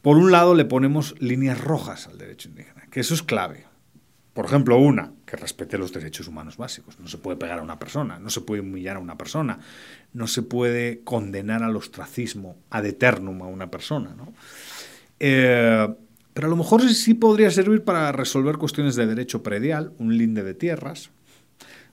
por 0.00 0.16
un 0.16 0.30
lado 0.30 0.54
le 0.54 0.64
ponemos 0.64 1.14
líneas 1.20 1.60
rojas 1.60 2.06
al 2.06 2.16
derecho 2.16 2.48
indígena, 2.48 2.86
que 2.90 3.00
eso 3.00 3.12
es 3.12 3.22
clave. 3.22 3.64
Por 4.32 4.44
ejemplo, 4.44 4.78
una, 4.78 5.12
que 5.24 5.36
respete 5.36 5.78
los 5.78 5.92
derechos 5.92 6.28
humanos 6.28 6.58
básicos. 6.58 7.00
No 7.00 7.08
se 7.08 7.16
puede 7.16 7.38
pegar 7.38 7.58
a 7.58 7.62
una 7.62 7.78
persona, 7.78 8.18
no 8.18 8.28
se 8.28 8.42
puede 8.42 8.60
humillar 8.60 8.96
a 8.96 9.00
una 9.00 9.16
persona, 9.16 9.58
no 10.12 10.26
se 10.26 10.42
puede 10.42 11.00
condenar 11.04 11.62
al 11.62 11.74
ostracismo 11.74 12.56
ad 12.68 12.84
eternum 12.84 13.40
a 13.42 13.46
una 13.46 13.70
persona. 13.70 14.14
¿no? 14.14 14.34
Eh, 15.18 15.88
pero 16.36 16.48
a 16.48 16.50
lo 16.50 16.56
mejor 16.56 16.86
sí 16.90 17.14
podría 17.14 17.50
servir 17.50 17.82
para 17.82 18.12
resolver 18.12 18.58
cuestiones 18.58 18.94
de 18.94 19.06
derecho 19.06 19.42
predial, 19.42 19.94
un 19.96 20.18
linde 20.18 20.42
de 20.42 20.52
tierras, 20.52 21.08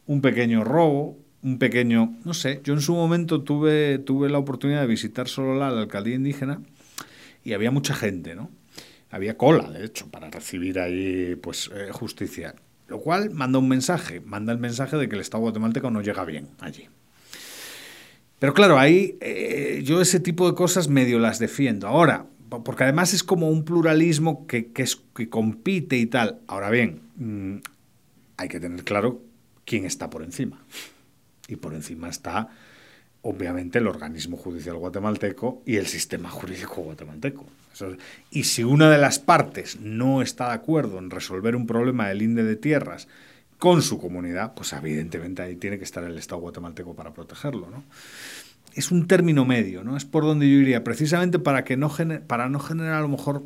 un 0.05 0.19
pequeño 0.19 0.65
robo, 0.65 1.17
un 1.43 1.59
pequeño, 1.59 2.17
no 2.25 2.33
sé, 2.33 2.59
yo 2.61 2.73
en 2.73 2.81
su 2.81 2.93
momento 2.93 3.41
tuve, 3.41 3.99
tuve 3.99 4.29
la 4.29 4.39
oportunidad 4.39 4.81
de 4.81 4.87
visitar 4.87 5.29
solo 5.29 5.55
la 5.55 5.69
alcaldía 5.69 6.15
indígena 6.15 6.61
y 7.45 7.53
había 7.53 7.71
mucha 7.71 7.95
gente, 7.95 8.35
¿no? 8.35 8.49
Había 9.11 9.37
cola, 9.37 9.71
de 9.71 9.85
hecho, 9.85 10.11
para 10.11 10.29
recibir 10.29 10.77
ahí 10.77 11.37
pues 11.37 11.71
eh, 11.73 11.91
justicia. 11.93 12.53
Lo 12.89 12.99
cual 12.99 13.29
manda 13.29 13.59
un 13.59 13.69
mensaje, 13.69 14.19
manda 14.19 14.51
el 14.51 14.59
mensaje 14.59 14.97
de 14.97 15.07
que 15.07 15.15
el 15.15 15.21
Estado 15.21 15.43
guatemalteco 15.43 15.89
no 15.89 16.01
llega 16.01 16.25
bien 16.25 16.49
allí. 16.59 16.89
Pero 18.39 18.53
claro, 18.53 18.77
ahí 18.77 19.17
eh, 19.21 19.83
yo 19.85 20.01
ese 20.01 20.19
tipo 20.19 20.49
de 20.49 20.53
cosas 20.53 20.89
medio 20.89 21.17
las 21.17 21.39
defiendo. 21.39 21.87
Ahora, 21.87 22.25
porque 22.61 22.83
además 22.83 23.13
es 23.13 23.23
como 23.23 23.49
un 23.49 23.63
pluralismo 23.65 24.45
que, 24.45 24.69
es, 24.75 25.01
que 25.15 25.29
compite 25.29 25.97
y 25.97 26.05
tal. 26.05 26.39
Ahora 26.47 26.69
bien, 26.69 27.01
mm, 27.15 27.55
hay 28.37 28.49
que 28.49 28.59
tener 28.59 28.83
claro 28.83 29.21
quién 29.65 29.85
está 29.85 30.09
por 30.09 30.23
encima. 30.23 30.61
Y 31.47 31.55
por 31.55 31.73
encima 31.73 32.09
está, 32.09 32.49
obviamente, 33.21 33.79
el 33.79 33.87
organismo 33.87 34.37
judicial 34.37 34.77
guatemalteco 34.77 35.63
y 35.65 35.77
el 35.77 35.87
sistema 35.87 36.29
jurídico 36.29 36.81
guatemalteco. 36.81 37.45
y 38.29 38.43
si 38.43 38.63
una 38.63 38.91
de 38.91 38.99
las 38.99 39.17
partes 39.17 39.79
no 39.79 40.21
está 40.21 40.49
de 40.49 40.53
acuerdo 40.53 40.99
en 40.99 41.09
resolver 41.09 41.55
un 41.55 41.65
problema 41.65 42.07
del 42.07 42.21
INDE 42.21 42.43
de 42.43 42.55
tierras 42.55 43.07
con 43.57 43.81
su 43.81 43.97
comunidad, 43.97 44.53
pues 44.53 44.73
evidentemente 44.73 45.41
ahí 45.41 45.55
tiene 45.55 45.77
que 45.79 45.85
estar 45.85 46.03
el 46.03 46.17
Estado 46.17 46.41
guatemalteco 46.41 46.93
para 46.95 47.13
protegerlo. 47.13 47.69
¿no? 47.69 47.83
Es 48.75 48.91
un 48.91 49.07
término 49.07 49.45
medio, 49.45 49.83
¿no? 49.83 49.97
Es 49.97 50.05
por 50.05 50.23
donde 50.23 50.49
yo 50.49 50.57
iría, 50.57 50.83
precisamente 50.83 51.39
para, 51.39 51.63
que 51.63 51.77
no 51.77 51.91
para 52.27 52.49
no 52.49 52.59
generar 52.59 52.95
a 52.95 53.01
lo 53.01 53.09
mejor 53.09 53.43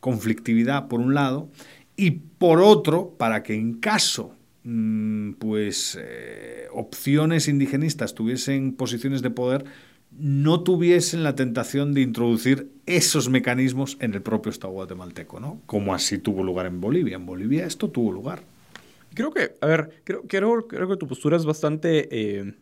conflictividad 0.00 0.88
por 0.88 1.00
un 1.00 1.14
lado 1.14 1.48
y 1.96 2.10
por 2.10 2.60
otro, 2.60 3.14
para 3.18 3.42
que 3.42 3.54
en 3.54 3.74
caso 3.74 4.34
mm, 4.64 5.32
pues 5.34 5.98
eh, 6.00 6.66
opciones 6.72 7.48
indigenistas 7.48 8.14
tuviesen 8.14 8.72
posiciones 8.72 9.22
de 9.22 9.30
poder, 9.30 9.64
no 10.10 10.62
tuviesen 10.62 11.22
la 11.22 11.34
tentación 11.34 11.94
de 11.94 12.02
introducir 12.02 12.70
esos 12.86 13.28
mecanismos 13.28 13.96
en 14.00 14.14
el 14.14 14.22
propio 14.22 14.50
Estado 14.50 14.72
guatemalteco, 14.72 15.40
¿no? 15.40 15.62
Como 15.66 15.94
así 15.94 16.18
tuvo 16.18 16.42
lugar 16.42 16.66
en 16.66 16.80
Bolivia. 16.80 17.16
En 17.16 17.24
Bolivia 17.24 17.64
esto 17.64 17.88
tuvo 17.88 18.12
lugar. 18.12 18.42
Creo 19.14 19.32
que, 19.32 19.56
a 19.60 19.66
ver, 19.66 20.02
creo, 20.04 20.22
creo, 20.26 20.66
creo 20.66 20.88
que 20.88 20.96
tu 20.96 21.06
postura 21.06 21.36
es 21.36 21.44
bastante... 21.44 22.08
Eh, 22.10 22.54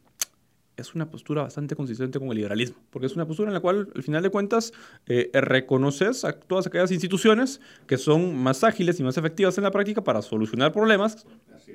es 0.81 0.95
una 0.95 1.11
postura 1.11 1.43
bastante 1.43 1.77
consistente 1.77 2.19
con 2.19 2.29
el 2.29 2.37
liberalismo, 2.37 2.77
porque 2.91 3.07
es 3.07 3.15
una 3.15 3.27
postura 3.27 3.49
en 3.49 3.55
la 3.55 3.61
cual, 3.61 3.89
al 3.95 4.03
final 4.03 4.23
de 4.23 4.31
cuentas, 4.31 4.73
eh, 5.07 5.31
reconoces 5.33 6.25
a 6.25 6.33
todas 6.33 6.67
aquellas 6.67 6.91
instituciones 6.91 7.61
que 7.87 7.99
son 7.99 8.37
más 8.37 8.65
ágiles 8.65 8.99
y 9.01 9.03
más 9.03 9.17
efectivas 9.17 9.57
en 9.59 9.65
la 9.65 9.71
práctica 9.71 10.03
para 10.03 10.23
solucionar 10.23 10.73
problemas 10.73 11.27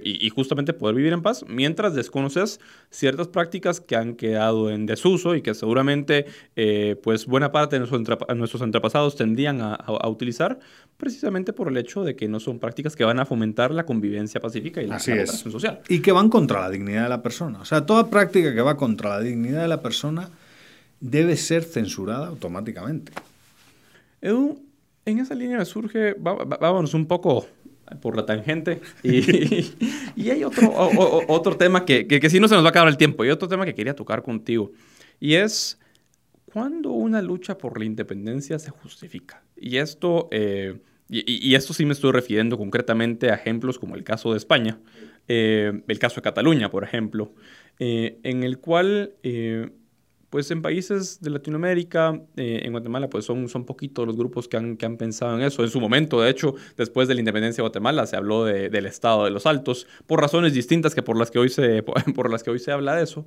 y, 0.04 0.30
justamente 0.30 0.74
poder 0.74 0.96
vivir 0.96 1.14
en 1.14 1.22
paz, 1.22 1.46
mientras 1.48 1.94
desconoces 1.94 2.60
ciertas 2.90 3.28
prácticas 3.28 3.80
que 3.80 3.96
han 3.96 4.16
quedado 4.16 4.70
en 4.70 4.86
desuso 4.86 5.36
y 5.36 5.42
que 5.42 5.54
seguramente 5.54 6.26
eh, 6.56 6.96
pues 7.04 7.26
buena 7.26 7.52
parte 7.52 7.80
de 7.80 7.88
nuestros, 8.36 8.62
antepasados 8.62 9.16
tendían 9.16 9.62
a, 9.62 10.08
utilizar, 10.08 10.60
precisamente 10.98 11.54
por 11.54 11.68
el 11.68 11.78
hecho 11.78 12.04
de 12.04 12.16
que 12.16 12.28
no 12.28 12.40
son 12.40 12.60
prácticas 12.60 12.96
que 12.96 13.04
van 13.04 13.20
a 13.20 13.26
fomentar 13.26 13.72
la 13.72 13.86
convivencia 13.86 14.40
pacífica 14.40 14.82
y 14.82 14.88
la, 14.88 14.96
la 14.96 15.28
social. 15.28 15.82
Y 15.90 16.00
que 16.00 16.12
van 16.12 16.30
contra 16.30 16.62
la 16.62 16.70
dignidad 16.70 17.04
de 17.04 17.10
la 17.10 17.22
persona. 17.22 17.60
O 17.60 17.66
sea, 17.66 17.86
toda 17.86 18.10
práctica 18.10 18.54
que 18.54 18.62
va 18.62 18.78
contra 18.78 19.10
la 19.12 19.20
dignidad 19.20 19.62
de 19.62 19.68
la 19.68 19.82
persona 19.82 20.30
debe 21.00 21.36
ser 21.38 21.64
censurada 21.64 22.28
automáticamente. 22.28 23.12
Edu, 24.22 24.62
en 25.06 25.20
esa 25.20 25.36
línea 25.36 25.64
surge, 25.66 26.16
vámonos 26.18 26.94
un 26.94 27.06
poco 27.06 27.48
por 28.02 28.16
la 28.16 28.26
tangente. 28.26 28.82
Y, 29.04 29.74
y 30.16 30.30
hay 30.30 30.44
otro, 30.44 30.72
otro 31.28 31.58
tema 31.58 31.86
que, 31.86 32.08
que, 32.08 32.30
si 32.30 32.40
no 32.40 32.48
se 32.48 32.56
nos 32.56 32.64
va 32.64 32.68
a 32.68 32.72
acabar 32.72 32.90
el 32.90 32.98
tiempo, 32.98 33.26
y 33.26 33.30
otro 33.30 33.48
tema 33.48 33.66
que 33.66 33.76
quería 33.76 33.96
tocar 33.96 34.24
contigo. 34.24 34.72
Y 35.20 35.36
es, 35.36 35.80
¿cuándo 36.46 36.92
una 36.92 37.22
lucha 37.22 37.58
por 37.58 37.80
la 37.80 37.86
independencia 37.86 38.60
se 38.60 38.72
justifica? 38.72 39.44
Y 39.56 39.78
esto, 39.78 40.28
eh, 40.32 40.80
y, 41.10 41.56
esto 41.56 41.74
sí 41.74 41.86
me 41.86 41.94
estoy 41.94 42.12
refiriendo 42.12 42.58
concretamente 42.58 43.30
a 43.32 43.36
ejemplos 43.36 43.80
como 43.80 43.96
el 43.96 44.04
caso 44.04 44.32
de 44.32 44.38
España, 44.38 44.80
eh, 45.28 45.82
el 45.88 46.00
caso 46.00 46.16
de 46.16 46.22
Cataluña, 46.24 46.70
por 46.70 46.84
ejemplo, 46.84 47.34
eh, 47.80 48.18
en 48.24 48.44
el 48.44 48.60
cual 48.60 49.14
pues 50.36 50.52
en 50.52 50.62
países 50.62 51.22
de 51.22 51.30
Latinoamérica, 51.30 52.22
eh, 52.36 52.60
en 52.66 52.74
Guatemala, 52.74 53.10
pues 53.10 53.24
son, 53.24 53.48
son 53.48 53.64
poquitos 53.64 54.06
los 54.06 54.18
grupos 54.18 54.50
que 54.50 54.58
han, 54.58 54.76
que 54.76 54.86
han 54.86 54.98
pensado 54.98 55.34
en 55.38 55.44
eso. 55.44 55.64
En 55.64 55.70
su 55.70 55.80
momento, 55.80 56.20
de 56.20 56.30
hecho, 56.30 56.56
después 56.76 57.08
de 57.08 57.14
la 57.14 57.22
independencia 57.22 57.62
de 57.62 57.70
Guatemala, 57.70 58.06
se 58.06 58.18
habló 58.18 58.44
del 58.44 58.86
estado 58.86 59.24
de 59.24 59.32
los 59.32 59.46
altos, 59.46 59.88
por 60.08 60.20
razones 60.20 60.54
distintas 60.54 60.94
que 60.94 61.02
por 61.02 61.18
las 61.18 61.32
que 61.32 61.40
hoy 61.40 61.48
se, 61.48 61.84
por 62.16 62.30
las 62.30 62.44
que 62.44 62.50
hoy 62.50 62.60
se 62.60 62.74
habla 62.74 62.98
de 62.98 63.04
eso. 63.06 63.26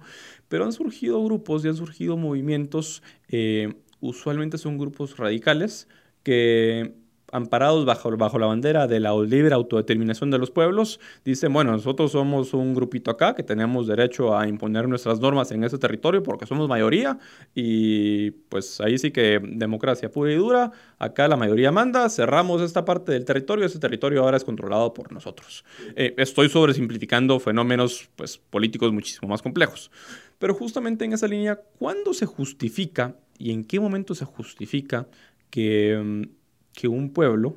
Pero 0.48 0.66
han 0.66 0.72
surgido 0.74 1.24
grupos 1.24 1.64
y 1.64 1.68
han 1.68 1.76
surgido 1.76 2.18
movimientos, 2.18 3.02
eh, 3.30 3.72
usualmente 4.00 4.58
son 4.58 4.76
grupos 4.76 5.16
radicales, 5.16 5.88
que 6.22 6.92
amparados 7.32 7.84
bajo, 7.84 8.16
bajo 8.16 8.38
la 8.38 8.46
bandera 8.46 8.86
de 8.86 9.00
la 9.00 9.14
libre 9.14 9.54
autodeterminación 9.54 10.30
de 10.30 10.38
los 10.38 10.50
pueblos, 10.50 11.00
dicen, 11.24 11.52
bueno, 11.52 11.72
nosotros 11.72 12.12
somos 12.12 12.54
un 12.54 12.74
grupito 12.74 13.10
acá 13.10 13.34
que 13.34 13.42
tenemos 13.42 13.86
derecho 13.86 14.36
a 14.36 14.48
imponer 14.48 14.88
nuestras 14.88 15.20
normas 15.20 15.50
en 15.50 15.64
ese 15.64 15.78
territorio 15.78 16.22
porque 16.22 16.46
somos 16.46 16.68
mayoría 16.68 17.18
y 17.54 18.30
pues 18.30 18.80
ahí 18.80 18.98
sí 18.98 19.10
que 19.10 19.40
democracia 19.42 20.10
pura 20.10 20.32
y 20.32 20.36
dura, 20.36 20.72
acá 20.98 21.28
la 21.28 21.36
mayoría 21.36 21.72
manda, 21.72 22.08
cerramos 22.08 22.62
esta 22.62 22.84
parte 22.84 23.12
del 23.12 23.24
territorio, 23.24 23.66
ese 23.66 23.78
territorio 23.78 24.22
ahora 24.22 24.36
es 24.36 24.44
controlado 24.44 24.94
por 24.94 25.12
nosotros. 25.12 25.64
Eh, 25.96 26.14
estoy 26.16 26.48
sobresimplificando 26.48 27.38
fenómenos 27.40 28.08
pues, 28.16 28.38
políticos 28.38 28.92
muchísimo 28.92 29.28
más 29.28 29.42
complejos. 29.42 29.90
Pero 30.38 30.54
justamente 30.54 31.04
en 31.04 31.12
esa 31.12 31.26
línea, 31.26 31.60
¿cuándo 31.78 32.14
se 32.14 32.26
justifica 32.26 33.16
y 33.38 33.52
en 33.52 33.64
qué 33.64 33.80
momento 33.80 34.14
se 34.14 34.24
justifica 34.24 35.06
que 35.50 36.00
mm, 36.02 36.37
que 36.78 36.86
un 36.86 37.10
pueblo, 37.10 37.56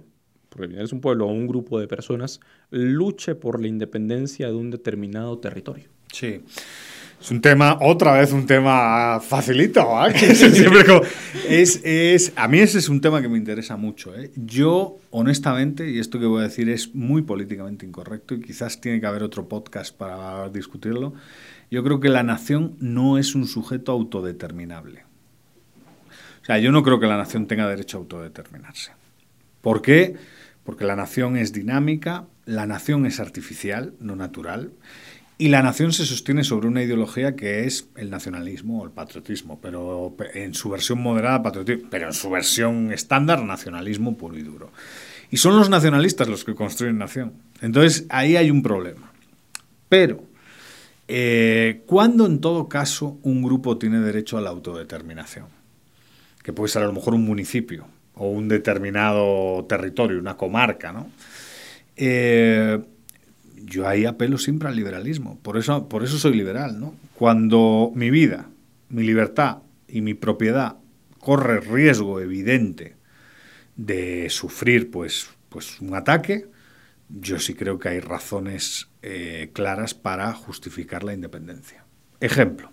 porque 0.50 0.82
es 0.82 0.92
un 0.92 1.00
pueblo 1.00 1.28
o 1.28 1.32
un 1.32 1.46
grupo 1.46 1.80
de 1.80 1.88
personas, 1.88 2.40
luche 2.72 3.36
por 3.36 3.62
la 3.62 3.68
independencia 3.68 4.48
de 4.48 4.56
un 4.56 4.72
determinado 4.72 5.38
territorio. 5.38 5.90
Sí. 6.12 6.42
Es 7.22 7.30
un 7.30 7.40
tema, 7.40 7.78
otra 7.82 8.14
vez 8.14 8.32
un 8.32 8.48
tema 8.48 9.20
facilito, 9.20 9.88
es, 11.48 11.82
es, 11.84 12.34
a 12.36 12.48
mí 12.48 12.58
ese 12.58 12.80
es 12.80 12.90
un 12.90 13.00
tema 13.00 13.22
que 13.22 13.30
me 13.30 13.38
interesa 13.38 13.78
mucho. 13.78 14.12
¿eh? 14.20 14.32
Yo, 14.36 14.98
honestamente, 15.12 15.88
y 15.88 16.00
esto 16.00 16.20
que 16.20 16.26
voy 16.26 16.40
a 16.40 16.46
decir 16.46 16.68
es 16.68 16.96
muy 16.96 17.22
políticamente 17.22 17.86
incorrecto 17.86 18.34
y 18.34 18.42
quizás 18.42 18.82
tiene 18.82 19.00
que 19.00 19.06
haber 19.06 19.22
otro 19.22 19.48
podcast 19.48 19.96
para 19.96 20.50
discutirlo, 20.50 21.14
yo 21.70 21.84
creo 21.84 22.00
que 22.00 22.10
la 22.10 22.24
nación 22.24 22.76
no 22.80 23.20
es 23.20 23.36
un 23.36 23.46
sujeto 23.46 23.92
autodeterminable. 23.92 25.04
O 26.42 26.46
sea, 26.46 26.58
yo 26.58 26.72
no 26.72 26.82
creo 26.82 27.00
que 27.00 27.06
la 27.06 27.18
nación 27.18 27.46
tenga 27.46 27.70
derecho 27.70 27.98
a 27.98 28.00
autodeterminarse. 28.00 28.94
¿Por 29.62 29.82
qué? 29.82 30.16
Porque 30.64 30.86
la 30.86 30.96
nación 30.96 31.38
es 31.38 31.54
dinámica, 31.54 32.26
la 32.46 32.66
nación 32.66 33.06
es 33.06 33.20
artificial, 33.20 33.94
no 34.00 34.16
natural, 34.16 34.72
y 35.38 35.50
la 35.50 35.64
nación 35.64 35.92
se 35.92 36.06
sostiene 36.06 36.44
sobre 36.44 36.68
una 36.68 36.84
ideología 36.84 37.36
que 37.36 37.66
es 37.66 37.88
el 37.96 38.12
nacionalismo 38.12 38.82
o 38.82 38.86
el 38.86 38.92
patriotismo, 38.92 39.60
pero 39.60 40.16
en 40.36 40.54
su 40.54 40.70
versión 40.70 41.02
moderada 41.02 41.42
patriotismo, 41.42 41.90
pero 41.90 42.06
en 42.06 42.14
su 42.14 42.30
versión 42.30 42.92
estándar 42.92 43.44
nacionalismo 43.44 44.16
puro 44.18 44.38
y 44.38 44.44
duro. 44.44 44.72
Y 45.32 45.38
son 45.38 45.58
los 45.58 45.68
nacionalistas 45.68 46.28
los 46.28 46.44
que 46.44 46.54
construyen 46.54 47.00
nación. 47.00 47.34
Entonces 47.62 48.06
ahí 48.10 48.36
hay 48.36 48.52
un 48.52 48.62
problema. 48.62 49.12
Pero, 49.90 50.24
eh, 51.08 51.82
¿cuándo 51.88 52.28
en 52.28 52.40
todo 52.40 52.70
caso 52.70 53.18
un 53.24 53.42
grupo 53.42 53.80
tiene 53.80 54.00
derecho 54.00 54.38
a 54.38 54.42
la 54.42 54.52
autodeterminación? 54.52 55.48
Que 56.44 56.54
puede 56.54 56.70
ser 56.70 56.84
a 56.84 56.86
lo 56.86 56.94
mejor 56.94 57.16
un 57.16 57.26
municipio, 57.26 57.88
o 58.16 58.30
un 58.30 58.48
determinado 58.48 59.66
territorio, 59.66 60.20
una 60.20 60.38
comarca, 60.38 60.92
¿no? 60.92 61.10
Eh, 61.96 62.80
yo 63.64 63.88
ahí 63.88 64.06
apelo 64.06 64.38
siempre 64.38 64.68
al 64.68 64.76
liberalismo, 64.76 65.40
por 65.40 65.58
eso, 65.58 65.88
por 65.88 66.04
eso 66.04 66.18
soy 66.18 66.36
liberal, 66.36 66.80
¿no? 66.80 66.96
Cuando 67.16 67.92
mi 67.96 68.10
vida, 68.10 68.50
mi 68.90 69.04
libertad 69.04 69.60
y 69.88 70.02
mi 70.02 70.14
propiedad 70.14 70.78
corre 71.20 71.60
riesgo 71.60 72.20
evidente 72.20 72.96
de 73.76 74.30
sufrir 74.30 74.92
pues, 74.92 75.30
pues 75.50 75.80
un 75.80 75.94
ataque, 75.96 76.48
yo 77.10 77.40
sí 77.40 77.54
creo 77.54 77.78
que 77.80 77.90
hay 77.90 78.00
razones 78.00 78.90
eh, 79.02 79.50
claras 79.54 79.94
para 79.94 80.34
justificar 80.34 81.04
la 81.04 81.14
independencia. 81.14 81.86
Ejemplo, 82.20 82.70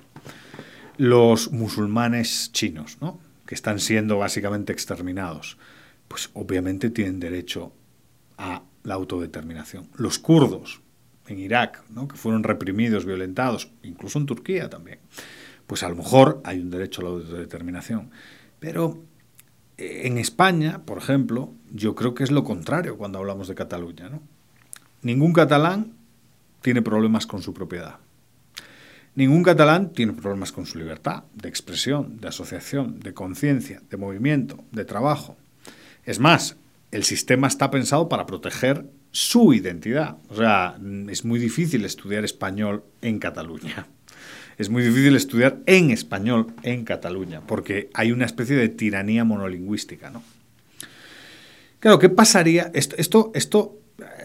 los 0.97 1.53
musulmanes 1.53 2.51
chinos, 2.53 2.99
¿no? 3.01 3.21
Que 3.49 3.55
están 3.55 3.81
siendo 3.81 4.19
básicamente 4.19 4.75
exterminados, 4.75 5.57
pues 6.07 6.29
obviamente 6.35 6.91
tienen 6.91 7.19
derecho 7.19 7.73
a 8.37 8.63
la 8.83 8.93
autodeterminación. 8.93 9.89
Los 9.97 10.19
kurdos 10.19 10.83
en 11.27 11.39
Irak, 11.39 11.83
¿no? 11.89 12.07
que 12.09 12.17
fueron 12.17 12.43
reprimidos, 12.43 13.07
violentados, 13.07 13.73
incluso 13.83 14.19
en 14.19 14.27
Turquía 14.27 14.69
también, 14.69 14.99
pues 15.67 15.83
a 15.83 15.89
lo 15.89 15.97
mejor 15.97 16.43
hay 16.45 16.59
un 16.59 16.69
derecho 16.69 17.01
a 17.01 17.05
la 17.05 17.11
autodeterminación. 17.11 18.11
Pero 18.61 19.03
eh, 19.79 20.03
en 20.05 20.19
España, 20.19 20.83
por 20.85 20.99
ejemplo, 20.99 21.55
yo 21.73 21.95
creo 21.95 22.13
que 22.13 22.25
es 22.25 22.31
lo 22.31 22.45
contrario 22.45 22.99
cuando 22.99 23.19
hablamos 23.19 23.49
de 23.49 23.55
Cataluña. 23.55 24.11
¿no? 24.11 24.21
Ningún 25.01 25.33
catalán 25.33 25.95
tiene 26.61 26.83
problemas 26.83 27.27
con 27.27 27.41
su 27.41 27.55
propiedad. 27.55 27.97
Ningún 29.19 29.43
catalán 29.43 29.93
tiene 29.93 30.13
problemas 30.13 30.53
con 30.53 30.65
su 30.65 30.79
libertad 30.79 31.25
de 31.35 31.49
expresión, 31.49 32.21
de 32.21 32.29
asociación, 32.29 33.01
de 33.01 33.15
conciencia, 33.15 33.83
de 33.91 33.97
movimiento, 33.97 34.63
de 34.71 34.85
trabajo. 34.85 35.37
Es 36.05 36.21
más, 36.21 36.55
el 36.93 37.03
sistema 37.03 37.49
está 37.49 37.69
pensado 37.69 38.09
para 38.09 38.27
proteger 38.27 38.85
su 39.11 39.53
identidad. 39.55 40.19
O 40.29 40.37
sea, 40.37 40.79
es 41.09 41.25
muy 41.25 41.41
difícil 41.41 41.85
estudiar 41.85 42.25
español 42.25 42.85
en 43.03 43.19
Cataluña. 43.19 43.89
Es 44.57 44.71
muy 44.71 44.83
difícil 44.83 45.15
estudiar 45.17 45.61
en 45.67 45.91
español 45.91 46.53
en 46.65 46.85
Cataluña, 46.85 47.43
porque 47.47 47.91
hay 47.95 48.11
una 48.11 48.25
especie 48.25 48.57
de 48.57 48.69
tiranía 48.69 49.23
monolingüística, 49.23 50.11
¿no? 50.11 50.21
Claro, 51.79 52.01
¿qué 52.01 52.09
pasaría? 52.09 52.69
Esto, 52.75 52.97
esto, 52.99 53.31
esto 53.35 53.79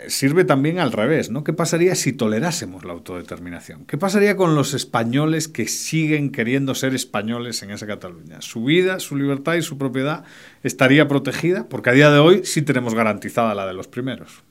sirve 0.07 0.43
también 0.43 0.79
al 0.79 0.91
revés, 0.91 1.29
¿no? 1.29 1.43
¿Qué 1.43 1.53
pasaría 1.53 1.95
si 1.95 2.13
tolerásemos 2.13 2.85
la 2.85 2.93
autodeterminación? 2.93 3.85
¿Qué 3.85 3.97
pasaría 3.97 4.35
con 4.35 4.55
los 4.55 4.73
españoles 4.73 5.47
que 5.47 5.67
siguen 5.67 6.31
queriendo 6.31 6.75
ser 6.75 6.93
españoles 6.93 7.63
en 7.63 7.71
esa 7.71 7.87
Cataluña? 7.87 8.41
Su 8.41 8.65
vida, 8.65 8.99
su 8.99 9.15
libertad 9.15 9.55
y 9.55 9.61
su 9.61 9.77
propiedad 9.77 10.23
estaría 10.63 11.07
protegida, 11.07 11.67
porque 11.69 11.89
a 11.89 11.93
día 11.93 12.11
de 12.11 12.19
hoy 12.19 12.41
sí 12.43 12.61
tenemos 12.61 12.93
garantizada 12.93 13.55
la 13.55 13.65
de 13.65 13.73
los 13.73 13.87
primeros. 13.87 14.43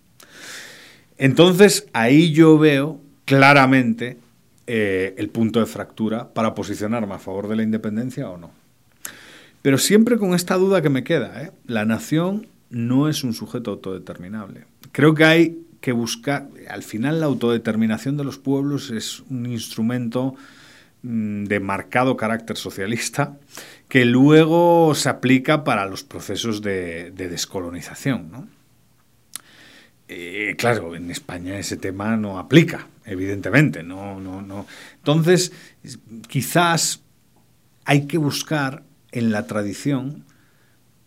Entonces, 1.18 1.86
ahí 1.92 2.32
yo 2.32 2.58
veo 2.58 3.00
claramente 3.24 4.18
eh, 4.66 5.14
el 5.18 5.28
punto 5.28 5.60
de 5.60 5.66
fractura 5.66 6.32
para 6.34 6.54
posicionarme 6.54 7.14
a 7.14 7.18
favor 7.18 7.48
de 7.48 7.56
la 7.56 7.62
independencia 7.62 8.28
o 8.28 8.38
no. 8.38 8.50
Pero 9.60 9.78
siempre 9.78 10.18
con 10.18 10.34
esta 10.34 10.56
duda 10.56 10.82
que 10.82 10.90
me 10.90 11.04
queda, 11.04 11.42
¿eh? 11.42 11.52
la 11.66 11.84
nación 11.84 12.48
no 12.72 13.08
es 13.08 13.22
un 13.22 13.34
sujeto 13.34 13.70
autodeterminable. 13.70 14.64
Creo 14.90 15.14
que 15.14 15.24
hay 15.24 15.58
que 15.80 15.92
buscar, 15.92 16.48
al 16.68 16.82
final 16.82 17.20
la 17.20 17.26
autodeterminación 17.26 18.16
de 18.16 18.24
los 18.24 18.38
pueblos 18.38 18.90
es 18.90 19.20
un 19.28 19.46
instrumento 19.46 20.34
mm, 21.02 21.44
de 21.44 21.60
marcado 21.60 22.16
carácter 22.16 22.56
socialista 22.56 23.36
que 23.88 24.04
luego 24.04 24.94
se 24.94 25.10
aplica 25.10 25.64
para 25.64 25.86
los 25.86 26.02
procesos 26.02 26.62
de, 26.62 27.10
descolonización. 27.10 28.48
Eh, 30.08 30.54
claro, 30.56 30.96
en 30.96 31.10
España 31.10 31.58
ese 31.58 31.76
tema 31.76 32.16
no 32.16 32.38
aplica, 32.38 32.86
evidentemente. 33.04 33.82
No, 33.82 34.20
no, 34.20 34.40
no. 34.40 34.66
Entonces, 34.96 35.52
quizás 36.28 37.02
hay 37.84 38.06
que 38.06 38.18
buscar 38.18 38.82
en 39.10 39.30
la 39.30 39.46
tradición 39.46 40.24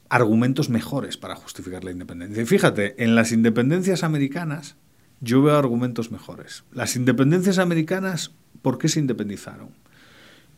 argumentos 0.10 0.70
mejores 0.70 1.18
para 1.18 1.36
justificar 1.36 1.84
la 1.84 1.92
independencia. 1.92 2.42
Y 2.42 2.46
fíjate, 2.46 3.04
en 3.04 3.16
las 3.16 3.32
independencias 3.32 4.04
americanas 4.04 4.76
yo 5.22 5.42
veo 5.42 5.58
argumentos 5.58 6.12
mejores. 6.12 6.64
Las 6.72 6.96
independencias 6.96 7.58
americanas, 7.58 8.32
¿por 8.62 8.78
qué 8.78 8.90
se 8.90 9.00
independizaron? 9.00 9.70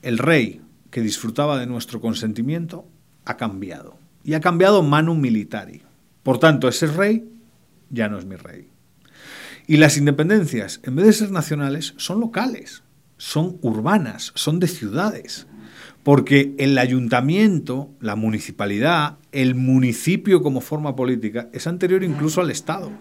El 0.02 0.18
rey 0.18 0.62
que 0.92 1.02
disfrutaba 1.02 1.60
de 1.60 1.68
nuestro 1.68 2.02
consentimiento 2.02 2.88
ha 3.26 3.38
cambiado. 3.38 4.00
Y 4.24 4.34
ha 4.34 4.42
cambiado 4.42 4.84
manu 4.84 5.16
militari. 5.16 5.84
Por 6.24 6.40
tanto, 6.40 6.68
ese 6.68 6.88
rey 6.88 7.30
ya 7.90 8.10
no 8.10 8.18
es 8.18 8.26
mi 8.26 8.36
rey. 8.36 8.70
Y 9.68 9.78
las 9.78 9.98
independencias, 9.98 10.80
en 10.84 10.96
vez 10.96 11.06
de 11.06 11.14
ser 11.14 11.32
nacionales, 11.32 11.94
son 11.98 12.20
locales, 12.20 12.84
son 13.18 13.58
urbanas, 13.62 14.32
son 14.36 14.60
de 14.60 14.68
ciudades. 14.68 15.48
Porque 16.08 16.56
el 16.58 16.78
ayuntamiento, 16.78 17.90
la 18.00 18.16
municipalidad, 18.16 19.18
el 19.34 19.56
municipio 19.56 20.42
como 20.42 20.62
forma 20.62 20.96
política 20.96 21.50
es 21.52 21.68
anterior 21.68 22.02
incluso 22.02 22.40
al 22.40 22.50
Estado. 22.50 22.94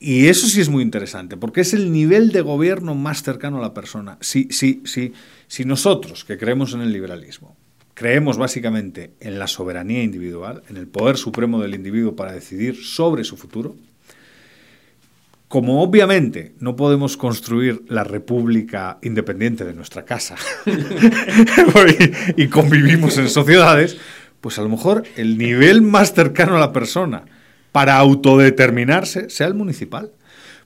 Y 0.00 0.26
eso 0.26 0.48
sí 0.48 0.60
es 0.60 0.68
muy 0.68 0.82
interesante, 0.82 1.36
porque 1.36 1.60
es 1.60 1.72
el 1.72 1.92
nivel 1.92 2.32
de 2.32 2.40
gobierno 2.40 2.96
más 2.96 3.22
cercano 3.22 3.58
a 3.58 3.60
la 3.60 3.72
persona. 3.72 4.18
Si, 4.20 4.48
si, 4.50 4.82
si, 4.84 5.12
si 5.46 5.64
nosotros, 5.64 6.24
que 6.24 6.38
creemos 6.38 6.74
en 6.74 6.80
el 6.80 6.92
liberalismo, 6.92 7.56
creemos 7.94 8.36
básicamente 8.36 9.12
en 9.20 9.38
la 9.38 9.46
soberanía 9.46 10.02
individual, 10.02 10.64
en 10.68 10.76
el 10.76 10.88
poder 10.88 11.16
supremo 11.16 11.62
del 11.62 11.76
individuo 11.76 12.16
para 12.16 12.32
decidir 12.32 12.82
sobre 12.82 13.22
su 13.22 13.36
futuro, 13.36 13.76
como 15.54 15.84
obviamente 15.84 16.52
no 16.58 16.74
podemos 16.74 17.16
construir 17.16 17.84
la 17.86 18.02
república 18.02 18.98
independiente 19.02 19.64
de 19.64 19.72
nuestra 19.72 20.04
casa 20.04 20.34
y 22.36 22.48
convivimos 22.48 23.18
en 23.18 23.28
sociedades, 23.28 23.96
pues 24.40 24.58
a 24.58 24.62
lo 24.62 24.68
mejor 24.68 25.04
el 25.14 25.38
nivel 25.38 25.80
más 25.80 26.12
cercano 26.12 26.56
a 26.56 26.58
la 26.58 26.72
persona 26.72 27.26
para 27.70 27.96
autodeterminarse 27.98 29.30
sea 29.30 29.46
el 29.46 29.54
municipal, 29.54 30.10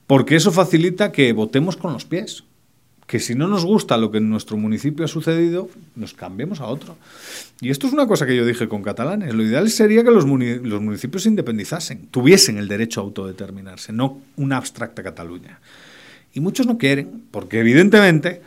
porque 0.07 0.35
eso 0.35 0.51
facilita 0.51 1.11
que 1.11 1.33
votemos 1.33 1.77
con 1.77 1.93
los 1.93 2.05
pies, 2.05 2.45
que 3.09 3.19
si 3.19 3.33
no 3.33 3.47
nos 3.47 3.65
gusta 3.65 3.97
lo 3.97 4.11
que 4.11 4.19
en 4.19 4.29
nuestro 4.29 4.55
municipio 4.55 5.03
ha 5.03 5.07
sucedido, 5.07 5.67
nos 5.95 6.13
cambiemos 6.13 6.61
a 6.61 6.67
otro. 6.67 6.95
Y 7.59 7.71
esto 7.71 7.87
es 7.87 7.93
una 7.93 8.05
cosa 8.05 8.27
que 8.27 8.35
yo 8.35 8.45
dije 8.45 8.69
con 8.69 8.83
catalanes. 8.83 9.33
Lo 9.33 9.41
ideal 9.41 9.67
sería 9.71 10.03
que 10.03 10.11
los, 10.11 10.25
los 10.25 10.81
municipios 10.81 11.23
se 11.23 11.29
independizasen, 11.29 12.05
tuviesen 12.11 12.59
el 12.59 12.67
derecho 12.67 13.01
a 13.01 13.03
autodeterminarse, 13.05 13.91
no 13.93 14.21
una 14.35 14.57
abstracta 14.57 15.01
Cataluña. 15.01 15.59
Y 16.35 16.39
muchos 16.39 16.67
no 16.67 16.77
quieren, 16.77 17.23
porque 17.31 17.61
evidentemente, 17.61 18.43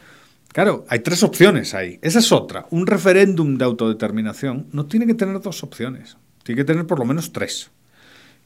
claro, 0.53 0.87
hay 0.89 1.01
tres 1.01 1.25
opciones 1.25 1.75
ahí. 1.75 1.99
Esa 2.01 2.21
es 2.21 2.31
otra. 2.31 2.67
Un 2.71 2.87
referéndum 2.87 3.59
de 3.59 3.65
autodeterminación 3.65 4.69
no 4.71 4.87
tiene 4.87 5.09
que 5.09 5.15
tener 5.15 5.41
dos 5.41 5.65
opciones, 5.65 6.17
tiene 6.45 6.61
que 6.61 6.67
tener 6.67 6.87
por 6.87 7.01
lo 7.01 7.05
menos 7.05 7.33
tres. 7.33 7.73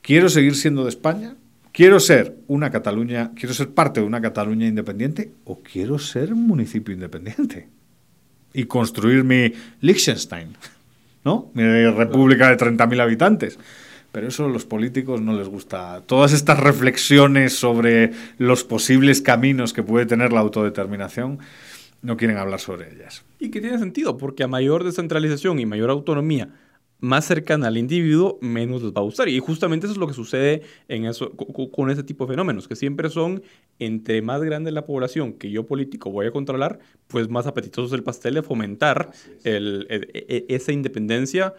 Quiero 0.00 0.30
seguir 0.30 0.56
siendo 0.56 0.84
de 0.84 0.88
España, 0.88 1.36
¿Quiero 1.76 2.00
ser 2.00 2.38
una 2.46 2.70
Cataluña, 2.70 3.32
quiero 3.36 3.52
ser 3.52 3.68
parte 3.68 4.00
de 4.00 4.06
una 4.06 4.22
Cataluña 4.22 4.66
independiente 4.66 5.32
o 5.44 5.60
quiero 5.60 5.98
ser 5.98 6.32
un 6.32 6.46
municipio 6.46 6.94
independiente? 6.94 7.68
Y 8.54 8.64
construir 8.64 9.24
mi 9.24 9.52
Liechtenstein, 9.82 10.56
¿no? 11.22 11.50
Mi 11.52 11.64
república 11.90 12.48
de 12.48 12.56
30.000 12.56 13.02
habitantes. 13.02 13.58
Pero 14.10 14.28
eso 14.28 14.46
a 14.46 14.48
los 14.48 14.64
políticos 14.64 15.20
no 15.20 15.34
les 15.34 15.48
gusta. 15.48 16.00
Todas 16.06 16.32
estas 16.32 16.58
reflexiones 16.58 17.52
sobre 17.58 18.10
los 18.38 18.64
posibles 18.64 19.20
caminos 19.20 19.74
que 19.74 19.82
puede 19.82 20.06
tener 20.06 20.32
la 20.32 20.40
autodeterminación, 20.40 21.40
no 22.00 22.16
quieren 22.16 22.38
hablar 22.38 22.60
sobre 22.60 22.90
ellas. 22.94 23.22
Y 23.38 23.50
que 23.50 23.60
tiene 23.60 23.78
sentido, 23.78 24.16
porque 24.16 24.44
a 24.44 24.48
mayor 24.48 24.82
descentralización 24.82 25.58
y 25.58 25.66
mayor 25.66 25.90
autonomía 25.90 26.48
más 27.00 27.26
cercana 27.26 27.68
al 27.68 27.76
individuo, 27.76 28.38
menos 28.40 28.82
les 28.82 28.92
va 28.92 29.00
a 29.00 29.04
gustar. 29.04 29.28
Y 29.28 29.38
justamente 29.38 29.86
eso 29.86 29.92
es 29.92 29.98
lo 29.98 30.06
que 30.06 30.14
sucede 30.14 30.62
en 30.88 31.04
eso, 31.04 31.32
con, 31.32 31.90
ese 31.90 32.02
tipo 32.02 32.24
de 32.24 32.32
fenómenos, 32.32 32.68
que 32.68 32.76
siempre 32.76 33.10
son, 33.10 33.42
entre 33.78 34.22
más 34.22 34.42
grande 34.42 34.72
la 34.72 34.84
población 34.84 35.34
que 35.34 35.50
yo 35.50 35.66
político 35.66 36.10
voy 36.10 36.26
a 36.26 36.30
controlar, 36.30 36.78
pues 37.06 37.28
más 37.28 37.46
apetitoso 37.46 37.88
es 37.88 37.92
el 37.92 38.02
pastel 38.02 38.34
de 38.34 38.42
fomentar 38.42 39.10
el, 39.44 39.86
e, 39.90 40.26
e, 40.28 40.54
esa 40.54 40.72
independencia 40.72 41.54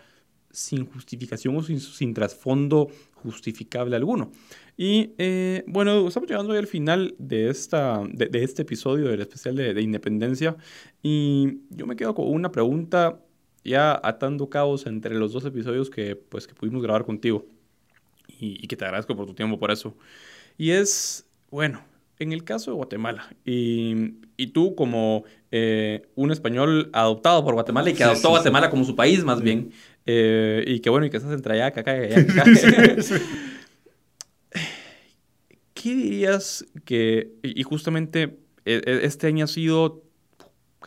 sin 0.50 0.86
justificación 0.86 1.56
o 1.56 1.62
sin, 1.62 2.14
trasfondo 2.14 2.88
justificable 3.14 3.96
alguno. 3.96 4.32
Y 4.76 5.12
eh, 5.18 5.64
bueno, 5.68 6.08
estamos 6.08 6.30
llegando 6.30 6.54
al 6.54 6.68
final 6.68 7.16
de, 7.20 7.50
esta, 7.50 8.04
de, 8.12 8.44
este 8.44 8.64
episodio 8.64 9.08
del 9.08 9.22
especial 9.22 9.56
de, 9.56 9.74
de 9.74 9.82
independencia 9.82 10.56
y 11.04 11.60
yo 11.70 11.86
me 11.86 11.96
quedo 11.96 12.16
con 12.16 12.28
una 12.28 12.52
pregunta 12.52 13.20
ya 13.64 14.00
atando 14.04 14.50
cabos 14.50 14.86
entre 14.86 15.16
los 15.16 15.34
dos 15.34 15.46
episodios 15.46 15.90
que, 15.90 16.16
pues, 16.16 16.48
que 16.48 16.54
pudimos 16.54 16.82
grabar 16.82 17.06
contigo. 17.06 17.46
Y, 18.40 18.68
que 18.68 18.76
te 18.76 18.86
agradezco 18.86 19.16
por 19.16 19.26
tu 19.26 19.34
tiempo 19.34 19.58
por 19.58 19.72
eso. 19.72 19.96
Y 20.58 20.72
es, 20.72 21.28
bueno, 21.50 21.82
en 22.20 22.34
el 22.34 22.44
caso 22.44 22.72
de 22.72 22.76
Guatemala, 22.76 23.28
y, 23.46 24.16
y 24.38 24.48
tú 24.48 24.76
como 24.76 25.24
eh, 25.52 26.08
un 26.16 26.32
español 26.32 26.90
adoptado 26.94 27.44
por 27.44 27.54
Guatemala 27.54 27.90
y 27.90 27.94
que 27.94 28.04
adoptó 28.04 28.28
a 28.28 28.32
Guatemala 28.32 28.70
como 28.70 28.84
su 28.84 28.96
país 28.96 29.24
más 29.24 29.42
bien, 29.42 29.72
eh, 30.06 30.64
y 30.68 30.80
que 30.82 30.90
bueno, 30.90 31.06
y 31.06 31.10
que 31.10 31.18
estás 31.18 31.34
entre 31.34 31.54
allá, 31.54 31.68
acá, 31.68 31.82
acá, 31.82 31.94
acá. 31.94 32.44
¿Qué 35.74 35.96
dirías 35.96 36.66
que, 36.86 37.34
y 37.44 37.64
justamente 37.64 38.40
e, 38.66 38.82
e, 38.86 39.06
este 39.06 39.28
año 39.28 39.46
ha 39.46 39.48
sido 39.48 40.04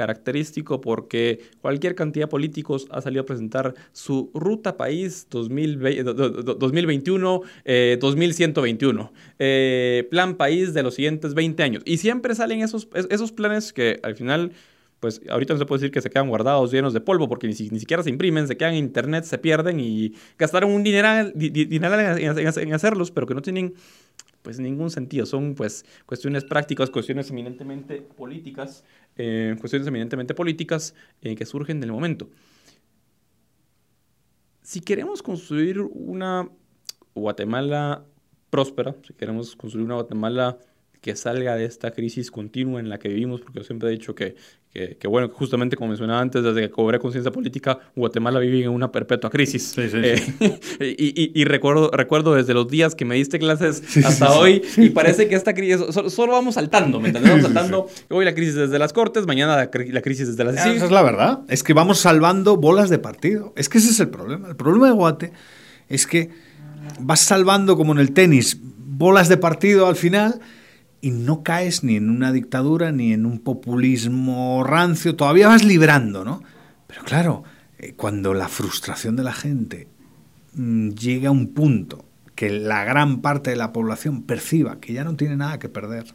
característico 0.00 0.80
porque 0.80 1.40
cualquier 1.60 1.94
cantidad 1.94 2.24
de 2.24 2.30
políticos 2.30 2.86
ha 2.90 3.02
salido 3.02 3.20
a 3.20 3.26
presentar 3.26 3.74
su 3.92 4.30
ruta 4.32 4.78
país 4.78 5.26
2021, 5.28 7.42
2121, 7.98 9.12
eh, 9.38 9.38
eh, 9.38 10.08
plan 10.08 10.36
país 10.36 10.72
de 10.72 10.82
los 10.82 10.94
siguientes 10.94 11.34
20 11.34 11.62
años. 11.62 11.82
Y 11.84 11.98
siempre 11.98 12.34
salen 12.34 12.62
esos, 12.62 12.88
esos 13.10 13.32
planes 13.32 13.74
que 13.74 14.00
al 14.02 14.16
final 14.16 14.52
pues 15.00 15.20
ahorita 15.28 15.52
no 15.52 15.58
se 15.58 15.66
puede 15.66 15.80
decir 15.80 15.92
que 15.92 16.00
se 16.00 16.08
quedan 16.08 16.28
guardados 16.28 16.72
llenos 16.72 16.94
de 16.94 17.00
polvo 17.00 17.28
porque 17.28 17.46
ni, 17.46 17.54
siquiera 17.54 18.02
se 18.02 18.08
imprimen, 18.08 18.48
se 18.48 18.56
quedan 18.56 18.72
en 18.72 18.84
internet, 18.84 19.24
se 19.24 19.36
pierden 19.36 19.80
y 19.80 20.14
gastaron 20.38 20.72
un 20.72 20.82
dineral, 20.82 21.34
en, 21.36 22.74
hacerlos, 22.74 23.10
pero 23.10 23.26
que 23.26 23.34
no 23.34 23.42
tienen 23.42 23.74
pues 24.42 24.59
ningún 24.59 24.90
sentido. 24.90 25.26
Son 25.26 25.55
pues 25.55 25.85
cuestiones 26.07 26.44
prácticas, 26.44 26.90
cuestiones 26.90 27.31
eminentemente 27.31 28.03
políticas, 28.03 28.85
eh, 29.16 29.57
cuestiones 29.59 29.88
eminentemente 29.88 30.35
políticas 30.35 30.94
eh, 31.22 31.35
que 31.35 31.46
surgen 31.46 31.81
del 31.81 31.92
momento. 31.92 32.29
Si 34.62 34.81
queremos 34.81 35.22
construir 35.22 35.81
una 35.81 36.48
Guatemala 37.14 38.05
próspera, 38.50 38.94
si 39.07 39.14
queremos 39.14 39.57
construir 39.57 39.85
una 39.85 39.94
Guatemala 39.94 40.59
que 41.00 41.16
salga 41.16 41.56
de 41.56 41.64
esta 41.64 41.92
crisis 41.92 42.30
continua 42.30 42.80
en 42.80 42.88
la 42.88 42.98
que 42.98 43.08
vivimos, 43.08 43.40
porque 43.40 43.60
yo 43.60 43.64
siempre 43.64 43.88
he 43.88 43.92
dicho 43.92 44.14
que 44.14 44.36
que, 44.72 45.08
bueno, 45.08 45.28
justamente 45.30 45.76
como 45.76 45.88
mencionaba 45.88 46.20
antes, 46.20 46.44
desde 46.44 46.60
que 46.60 46.70
cobré 46.70 47.00
conciencia 47.00 47.32
política, 47.32 47.80
Guatemala 47.96 48.38
vive 48.38 48.62
en 48.62 48.68
una 48.68 48.92
perpetua 48.92 49.28
crisis. 49.28 49.72
Sí, 49.74 49.88
sí, 49.88 49.96
eh, 50.00 50.36
y, 50.96 51.40
y, 51.40 51.44
recuerdo, 51.44 51.90
recuerdo 51.92 52.36
desde 52.36 52.54
los 52.54 52.68
días 52.68 52.94
que 52.94 53.04
me 53.04 53.16
diste 53.16 53.40
clases 53.40 53.82
hasta 54.04 54.30
hoy, 54.30 54.62
y 54.76 54.90
parece 54.90 55.28
que 55.28 55.34
esta 55.34 55.54
crisis, 55.54 55.80
solo, 56.08 56.32
vamos 56.32 56.54
saltando, 56.54 57.00
¿me 57.00 57.08
entiendes? 57.08 57.32
Vamos 57.32 57.46
saltando, 57.46 57.88
hoy 58.10 58.24
la 58.24 58.32
crisis 58.32 58.54
desde 58.54 58.78
las 58.78 58.92
Cortes, 58.92 59.26
mañana 59.26 59.56
la, 59.56 59.70
crisis 60.02 60.28
desde 60.28 60.44
las... 60.44 60.54
Esa 60.54 60.84
es 60.84 60.90
la 60.92 61.02
verdad, 61.02 61.40
es 61.48 61.64
que 61.64 61.72
vamos 61.72 61.98
salvando 61.98 62.56
bolas 62.56 62.90
de 62.90 63.00
partido. 63.00 63.52
Es 63.56 63.68
que 63.68 63.78
ese 63.78 63.90
es 63.90 63.98
el 63.98 64.10
problema. 64.10 64.48
El 64.48 64.56
problema 64.56 64.86
de 64.86 64.92
Guate 64.92 65.32
es 65.88 66.06
que 66.06 66.30
vas 67.00 67.20
salvando 67.20 67.76
como 67.76 67.90
en 67.90 67.98
el 67.98 68.12
tenis 68.12 68.56
bolas 68.62 69.28
de 69.28 69.36
partido 69.36 69.88
al 69.88 69.96
final 69.96 70.40
y 71.00 71.10
no 71.10 71.42
caes 71.42 71.82
ni 71.82 71.96
en 71.96 72.10
una 72.10 72.32
dictadura 72.32 72.92
ni 72.92 73.12
en 73.12 73.26
un 73.26 73.38
populismo 73.38 74.64
rancio, 74.64 75.16
todavía 75.16 75.48
vas 75.48 75.64
librando, 75.64 76.24
¿no? 76.24 76.42
Pero 76.86 77.02
claro, 77.04 77.44
eh, 77.78 77.94
cuando 77.96 78.34
la 78.34 78.48
frustración 78.48 79.16
de 79.16 79.22
la 79.22 79.32
gente 79.32 79.88
mm, 80.54 80.90
llega 80.90 81.28
a 81.28 81.32
un 81.32 81.54
punto 81.54 82.04
que 82.34 82.50
la 82.50 82.84
gran 82.84 83.20
parte 83.20 83.50
de 83.50 83.56
la 83.56 83.72
población 83.72 84.22
perciba 84.22 84.80
que 84.80 84.92
ya 84.92 85.04
no 85.04 85.16
tiene 85.16 85.36
nada 85.36 85.58
que 85.58 85.68
perder, 85.68 86.14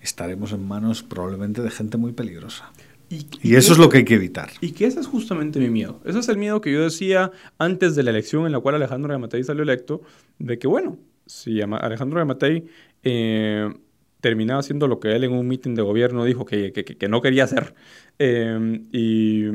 estaremos 0.00 0.52
en 0.52 0.66
manos 0.66 1.02
probablemente 1.02 1.62
de 1.62 1.70
gente 1.70 1.96
muy 1.96 2.12
peligrosa. 2.12 2.72
Y, 3.08 3.56
eso 3.56 3.72
es 3.72 3.78
lo 3.78 3.88
que 3.88 3.98
hay 3.98 4.04
que 4.04 4.14
evitar. 4.14 4.50
Y 4.60 4.70
que 4.70 4.86
ese 4.86 5.00
es 5.00 5.08
justamente 5.08 5.58
mi 5.58 5.68
miedo. 5.68 6.00
Ese 6.04 6.20
es 6.20 6.28
el 6.28 6.38
miedo 6.38 6.60
que 6.60 6.72
yo 6.72 6.80
decía 6.80 7.32
antes 7.58 7.96
de 7.96 8.04
la 8.04 8.10
elección 8.10 8.46
en 8.46 8.52
la 8.52 8.60
cual 8.60 8.76
Alejandro 8.76 9.12
Yamatei 9.12 9.42
salió 9.42 9.64
electo, 9.64 10.02
de 10.38 10.60
que 10.60 10.68
bueno, 10.68 10.96
si 11.26 11.60
Alejandro 11.60 12.20
Yamatei 12.20 12.66
eh, 13.02 13.72
terminaba 14.20 14.60
haciendo 14.60 14.86
lo 14.88 15.00
que 15.00 15.14
él 15.14 15.24
en 15.24 15.32
un 15.32 15.48
mitin 15.48 15.74
de 15.74 15.82
gobierno 15.82 16.24
dijo 16.24 16.44
que, 16.44 16.72
que, 16.72 17.08
no 17.08 17.20
quería 17.20 17.44
hacer. 17.44 17.74
Eh, 18.18 18.80
y, 18.92 19.46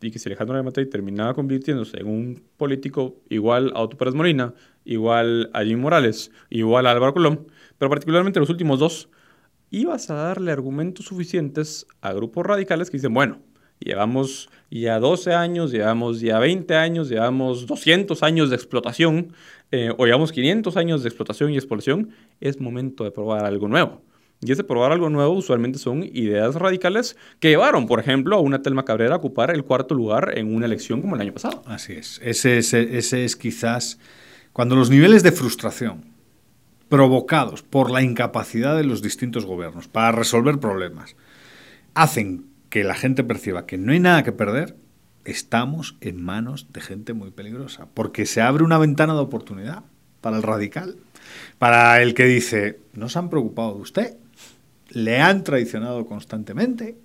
y, 0.00 0.10
que 0.10 0.18
si 0.18 0.28
Alejandro 0.28 0.56
de 0.56 0.62
Matei 0.62 0.86
terminaba 0.86 1.34
convirtiéndose 1.34 2.00
en 2.00 2.06
un 2.06 2.42
político 2.56 3.16
igual 3.28 3.72
a 3.74 3.82
Otto 3.82 3.96
Pérez 3.96 4.14
Molina, 4.14 4.54
igual 4.84 5.50
a 5.52 5.62
Jim 5.64 5.80
Morales, 5.80 6.30
igual 6.48 6.86
a 6.86 6.92
Álvaro 6.92 7.12
Colón, 7.12 7.46
pero 7.78 7.90
particularmente 7.90 8.40
los 8.40 8.50
últimos 8.50 8.78
dos, 8.78 9.10
ibas 9.70 10.10
a 10.10 10.14
darle 10.14 10.52
argumentos 10.52 11.06
suficientes 11.06 11.86
a 12.00 12.12
grupos 12.12 12.46
radicales 12.46 12.90
que 12.90 12.96
dicen, 12.96 13.12
bueno, 13.12 13.40
llevamos 13.78 14.48
ya 14.70 14.98
12 14.98 15.34
años, 15.34 15.70
llevamos 15.70 16.20
ya 16.20 16.38
20 16.38 16.74
años, 16.74 17.08
llevamos 17.08 17.66
200 17.66 18.22
años 18.22 18.50
de 18.50 18.56
explotación, 18.56 19.32
eh, 19.72 19.92
o 19.96 20.06
llevamos 20.06 20.32
500 20.32 20.76
años 20.76 21.02
de 21.02 21.08
explotación 21.08 21.52
y 21.52 21.56
explotación, 21.56 22.10
es 22.40 22.60
momento 22.60 23.04
de 23.04 23.10
probar 23.10 23.44
algo 23.44 23.68
nuevo. 23.68 24.02
Y 24.40 24.52
ese 24.52 24.64
probar 24.64 24.92
algo 24.92 25.08
nuevo 25.08 25.32
usualmente 25.32 25.78
son 25.78 26.04
ideas 26.04 26.54
radicales 26.56 27.16
que 27.40 27.48
llevaron, 27.48 27.86
por 27.86 28.00
ejemplo, 28.00 28.36
a 28.36 28.40
una 28.40 28.60
Telma 28.60 28.84
Cabrera 28.84 29.14
a 29.14 29.18
ocupar 29.18 29.50
el 29.50 29.64
cuarto 29.64 29.94
lugar 29.94 30.36
en 30.36 30.54
una 30.54 30.66
elección 30.66 31.00
como 31.00 31.16
el 31.16 31.22
año 31.22 31.32
pasado. 31.32 31.62
Así 31.66 31.94
es. 31.94 32.20
Ese, 32.22 32.58
ese 32.58 33.24
es 33.24 33.36
quizás 33.36 33.98
cuando 34.52 34.76
los 34.76 34.90
niveles 34.90 35.22
de 35.22 35.32
frustración 35.32 36.04
provocados 36.88 37.62
por 37.62 37.90
la 37.90 38.02
incapacidad 38.02 38.76
de 38.76 38.84
los 38.84 39.02
distintos 39.02 39.44
gobiernos 39.46 39.88
para 39.88 40.12
resolver 40.12 40.58
problemas 40.58 41.16
hacen 41.94 42.46
que 42.68 42.84
la 42.84 42.94
gente 42.94 43.24
perciba 43.24 43.66
que 43.66 43.78
no 43.78 43.92
hay 43.92 44.00
nada 44.00 44.22
que 44.22 44.32
perder, 44.32 44.76
estamos 45.26 45.96
en 46.00 46.22
manos 46.22 46.66
de 46.72 46.80
gente 46.80 47.12
muy 47.12 47.30
peligrosa, 47.30 47.86
porque 47.94 48.26
se 48.26 48.40
abre 48.40 48.64
una 48.64 48.78
ventana 48.78 49.14
de 49.14 49.20
oportunidad 49.20 49.82
para 50.20 50.36
el 50.36 50.42
radical, 50.42 50.96
para 51.58 52.02
el 52.02 52.14
que 52.14 52.24
dice, 52.24 52.80
no 52.92 53.08
se 53.08 53.18
han 53.18 53.30
preocupado 53.30 53.74
de 53.74 53.82
usted, 53.82 54.16
le 54.90 55.20
han 55.20 55.44
traicionado 55.44 56.06
constantemente, 56.06 56.96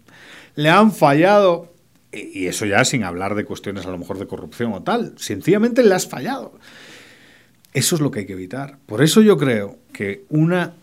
le 0.55 0.69
han 0.69 0.91
fallado, 0.91 1.73
y 2.11 2.47
eso 2.47 2.65
ya 2.65 2.83
sin 2.85 3.03
hablar 3.03 3.35
de 3.35 3.45
cuestiones 3.45 3.85
a 3.85 3.91
lo 3.91 3.97
mejor 3.97 4.19
de 4.19 4.27
corrupción 4.27 4.73
o 4.73 4.83
tal, 4.83 5.13
sencillamente 5.17 5.83
le 5.83 5.95
has 5.95 6.07
fallado. 6.07 6.53
Eso 7.73 7.95
es 7.95 8.01
lo 8.01 8.11
que 8.11 8.19
hay 8.19 8.25
que 8.25 8.33
evitar. 8.33 8.77
Por 8.85 9.01
eso 9.01 9.21
yo 9.21 9.37
creo 9.37 9.77
que 9.93 10.25
una 10.29 10.73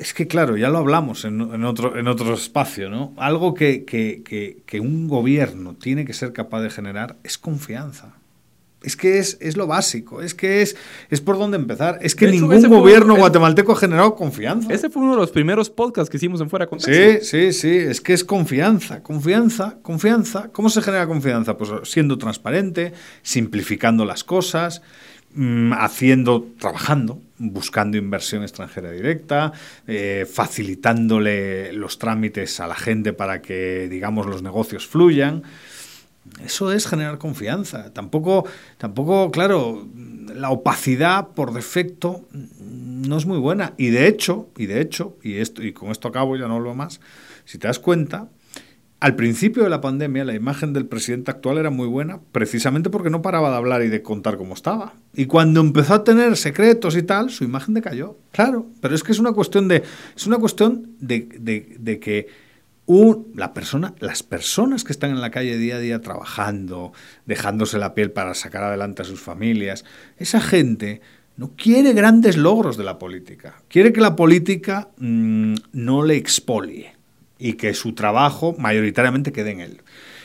es 0.00 0.14
que, 0.14 0.26
claro, 0.26 0.56
ya 0.56 0.70
lo 0.70 0.78
hablamos 0.78 1.26
en, 1.26 1.62
otro, 1.62 1.98
en 1.98 2.08
otro 2.08 2.32
espacio, 2.32 2.88
¿no? 2.88 3.12
Algo 3.18 3.52
que, 3.52 4.64
un 4.80 5.08
gobierno 5.08 5.74
tiene 5.74 6.06
que 6.06 6.14
ser 6.14 6.32
capaz 6.32 6.62
de 6.62 6.70
generar 6.70 7.16
es 7.22 7.36
confianza. 7.36 8.14
Es 8.82 8.96
que 8.96 9.18
es, 9.18 9.36
es 9.42 9.58
lo 9.58 9.66
básico, 9.66 10.22
es 10.22 10.32
que 10.32 10.62
es, 10.62 10.74
es 11.10 11.20
por 11.20 11.36
donde 11.36 11.58
empezar. 11.58 11.98
Es 12.00 12.14
que 12.14 12.28
ningún 12.28 12.66
gobierno 12.66 13.14
guatemalteco 13.14 13.72
ha 13.72 13.76
generado 13.76 14.14
confianza. 14.14 14.72
Ese 14.72 14.88
fue 14.88 15.02
uno 15.02 15.12
de 15.12 15.18
los 15.18 15.32
primeros 15.32 15.68
podcasts 15.68 16.08
que 16.08 16.16
hicimos 16.16 16.40
en 16.40 16.48
Fuera 16.48 16.66
Contexto. 16.66 17.22
Sí, 17.22 17.52
sí, 17.52 17.52
sí, 17.52 17.76
es 17.76 18.00
que 18.00 18.14
es 18.14 18.24
confianza, 18.24 19.02
confianza, 19.02 19.80
confianza. 19.82 20.48
¿Cómo 20.50 20.70
se 20.70 20.80
genera 20.80 21.06
confianza? 21.06 21.58
Pues 21.58 21.70
siendo 21.82 22.16
transparente, 22.16 22.94
simplificando 23.20 24.06
las 24.06 24.24
cosas, 24.24 24.80
haciendo, 25.78 26.48
trabajando, 26.58 27.20
buscando 27.38 27.96
inversión 27.96 28.42
extranjera 28.42 28.90
directa, 28.90 29.52
eh, 29.86 30.26
facilitándole 30.30 31.72
los 31.72 31.98
trámites 31.98 32.60
a 32.60 32.66
la 32.66 32.74
gente 32.74 33.12
para 33.12 33.40
que, 33.40 33.88
digamos, 33.88 34.26
los 34.26 34.42
negocios 34.42 34.86
fluyan. 34.86 35.44
Eso 36.44 36.72
es 36.72 36.86
generar 36.86 37.18
confianza. 37.18 37.92
Tampoco, 37.92 38.44
tampoco, 38.76 39.30
claro, 39.30 39.86
la 40.34 40.50
opacidad 40.50 41.28
por 41.28 41.52
defecto 41.52 42.28
no 42.30 43.16
es 43.16 43.24
muy 43.24 43.38
buena. 43.38 43.72
Y 43.76 43.88
de 43.90 44.06
hecho, 44.06 44.48
y 44.56 44.66
de 44.66 44.80
hecho, 44.80 45.16
y 45.22 45.36
esto, 45.36 45.62
y 45.62 45.72
con 45.72 45.90
esto 45.90 46.08
acabo, 46.08 46.36
ya 46.36 46.48
no 46.48 46.56
hablo 46.56 46.74
más, 46.74 47.00
si 47.44 47.58
te 47.58 47.68
das 47.68 47.78
cuenta, 47.78 48.28
al 49.00 49.16
principio 49.16 49.64
de 49.64 49.70
la 49.70 49.80
pandemia 49.80 50.26
la 50.26 50.34
imagen 50.34 50.74
del 50.74 50.86
presidente 50.86 51.30
actual 51.30 51.56
era 51.56 51.70
muy 51.70 51.86
buena, 51.86 52.20
precisamente 52.32 52.90
porque 52.90 53.08
no 53.08 53.22
paraba 53.22 53.50
de 53.50 53.56
hablar 53.56 53.82
y 53.82 53.88
de 53.88 54.02
contar 54.02 54.36
cómo 54.36 54.52
estaba. 54.52 54.92
Y 55.14 55.24
cuando 55.24 55.60
empezó 55.60 55.94
a 55.94 56.04
tener 56.04 56.36
secretos 56.36 56.94
y 56.96 57.02
tal, 57.02 57.30
su 57.30 57.44
imagen 57.44 57.72
decayó. 57.72 58.18
Claro, 58.30 58.66
pero 58.82 58.94
es 58.94 59.02
que 59.02 59.12
es 59.12 59.18
una 59.18 59.32
cuestión 59.32 59.68
de. 59.68 59.82
Es 60.14 60.26
una 60.26 60.36
cuestión 60.36 60.90
de, 61.00 61.26
de, 61.38 61.98
que 61.98 62.28
la 63.34 63.54
persona, 63.54 63.94
las 64.00 64.22
personas 64.22 64.84
que 64.84 64.92
están 64.92 65.10
en 65.10 65.22
la 65.22 65.30
calle 65.30 65.56
día 65.56 65.76
a 65.76 65.80
día 65.80 66.00
trabajando, 66.02 66.92
dejándose 67.24 67.78
la 67.78 67.94
piel 67.94 68.10
para 68.10 68.34
sacar 68.34 68.64
adelante 68.64 69.00
a 69.00 69.06
sus 69.06 69.20
familias, 69.20 69.84
esa 70.18 70.40
gente 70.40 71.00
no 71.36 71.52
quiere 71.56 71.94
grandes 71.94 72.36
logros 72.36 72.76
de 72.76 72.84
la 72.84 72.98
política. 72.98 73.62
Quiere 73.68 73.94
que 73.94 74.02
la 74.02 74.14
política 74.14 74.90
mm, 74.98 75.54
no 75.72 76.04
le 76.04 76.16
expolie 76.16 76.99
y 77.40 77.54
que 77.54 77.74
su 77.74 77.94
trabajo 77.94 78.54
mayoritariamente 78.58 79.32
quede 79.32 79.50
en 79.50 79.60
él. 79.60 79.82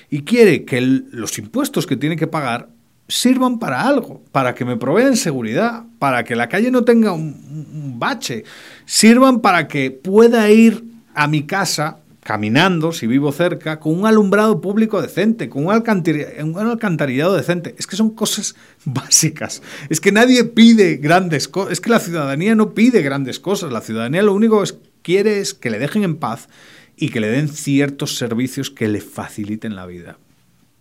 Y 0.10 0.22
quiere 0.22 0.66
que 0.66 0.82
los 0.82 1.38
impuestos 1.40 1.88
que 1.88 1.98
tiene 1.98 2.16
que 2.18 2.28
pagar 2.28 2.70
sirvan 3.08 3.60
para 3.60 3.88
algo, 3.88 4.22
para 4.32 4.54
que 4.54 4.66
me 4.66 4.78
proveen 4.78 5.16
seguridad, 5.16 5.84
para 6.00 6.24
que 6.24 6.36
la 6.36 6.50
calle 6.50 6.72
no 6.72 6.84
tenga 6.84 7.14
un 7.14 7.96
bache, 7.98 8.44
sirvan 8.86 9.40
para 9.40 9.68
que 9.68 9.92
pueda 9.92 10.50
ir 10.52 10.84
a 11.14 11.28
mi 11.28 11.44
casa 11.44 12.00
caminando, 12.26 12.92
si 12.92 13.06
vivo 13.06 13.32
cerca, 13.32 13.80
con 13.80 14.00
un 14.00 14.08
alumbrado 14.08 14.60
público 14.60 15.00
decente, 15.00 15.48
con 15.48 15.68
un, 15.68 15.72
alcantarillado 15.72 17.36
decente. 17.36 17.76
Es 17.78 17.86
que 17.86 17.96
son 17.96 18.10
cosas 18.10 18.56
básicas. 18.86 19.62
Es 19.90 20.02
que 20.02 20.12
nadie 20.12 20.44
pide 20.44 20.96
grandes 20.98 21.48
cosas. 21.48 21.74
Es 21.74 21.82
que 21.82 21.92
la 21.92 22.00
ciudadanía 22.00 22.56
no 22.56 22.74
pide 22.74 23.04
grandes 23.04 23.40
cosas. 23.40 23.72
La 23.72 23.82
ciudadanía 23.82 24.24
lo 24.24 24.34
único 24.34 24.64
que 24.64 24.72
quiere 25.04 25.40
es 25.40 25.54
que 25.54 25.70
le 25.70 25.78
dejen 25.78 26.04
en 26.04 26.16
paz 26.16 26.50
y 26.98 27.10
que 27.10 27.20
le 27.20 27.30
den 27.30 27.48
ciertos 27.48 28.16
servicios 28.16 28.70
que 28.70 28.88
le 28.88 29.02
faciliten 29.02 29.76
la 29.76 29.86
vida. 29.86 30.18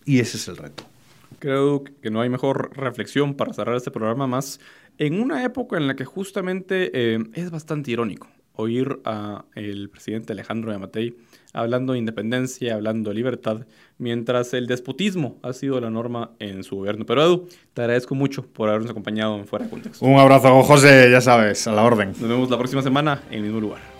Y 0.04 0.20
ese 0.20 0.36
es 0.36 0.48
el 0.48 0.56
reto. 0.56 0.84
Creo 1.38 1.84
que 1.84 2.10
no 2.10 2.20
hay 2.20 2.28
mejor 2.28 2.76
reflexión 2.76 3.34
para 3.34 3.52
cerrar 3.52 3.76
este 3.76 3.90
programa 3.90 4.26
más 4.26 4.60
en 4.98 5.20
una 5.20 5.44
época 5.44 5.76
en 5.76 5.86
la 5.86 5.96
que 5.96 6.04
justamente 6.04 6.90
eh, 6.94 7.18
es 7.34 7.50
bastante 7.50 7.90
irónico 7.90 8.28
oír 8.56 9.00
a 9.04 9.44
el 9.54 9.90
presidente 9.90 10.32
Alejandro 10.32 10.72
Yamatei 10.72 11.16
hablando 11.52 11.92
de 11.92 12.00
independencia, 12.00 12.74
hablando 12.74 13.10
de 13.10 13.16
libertad, 13.16 13.66
mientras 13.98 14.52
el 14.54 14.66
despotismo 14.66 15.38
ha 15.42 15.52
sido 15.52 15.80
la 15.80 15.88
norma 15.88 16.32
en 16.40 16.64
su 16.64 16.76
gobierno. 16.76 17.06
Pero 17.06 17.22
Edu, 17.22 17.48
te 17.72 17.82
agradezco 17.82 18.14
mucho 18.14 18.44
por 18.44 18.68
habernos 18.68 18.90
acompañado 18.90 19.36
en 19.38 19.46
Fuera 19.46 19.64
de 19.64 19.70
Contexto. 19.70 20.04
Un 20.04 20.18
abrazo, 20.18 20.62
José, 20.62 21.08
ya 21.10 21.20
sabes, 21.20 21.66
a 21.68 21.72
la 21.72 21.84
orden. 21.84 22.08
Nos 22.08 22.28
vemos 22.28 22.50
la 22.50 22.58
próxima 22.58 22.82
semana 22.82 23.22
en 23.30 23.38
el 23.38 23.42
mismo 23.44 23.60
lugar. 23.60 23.93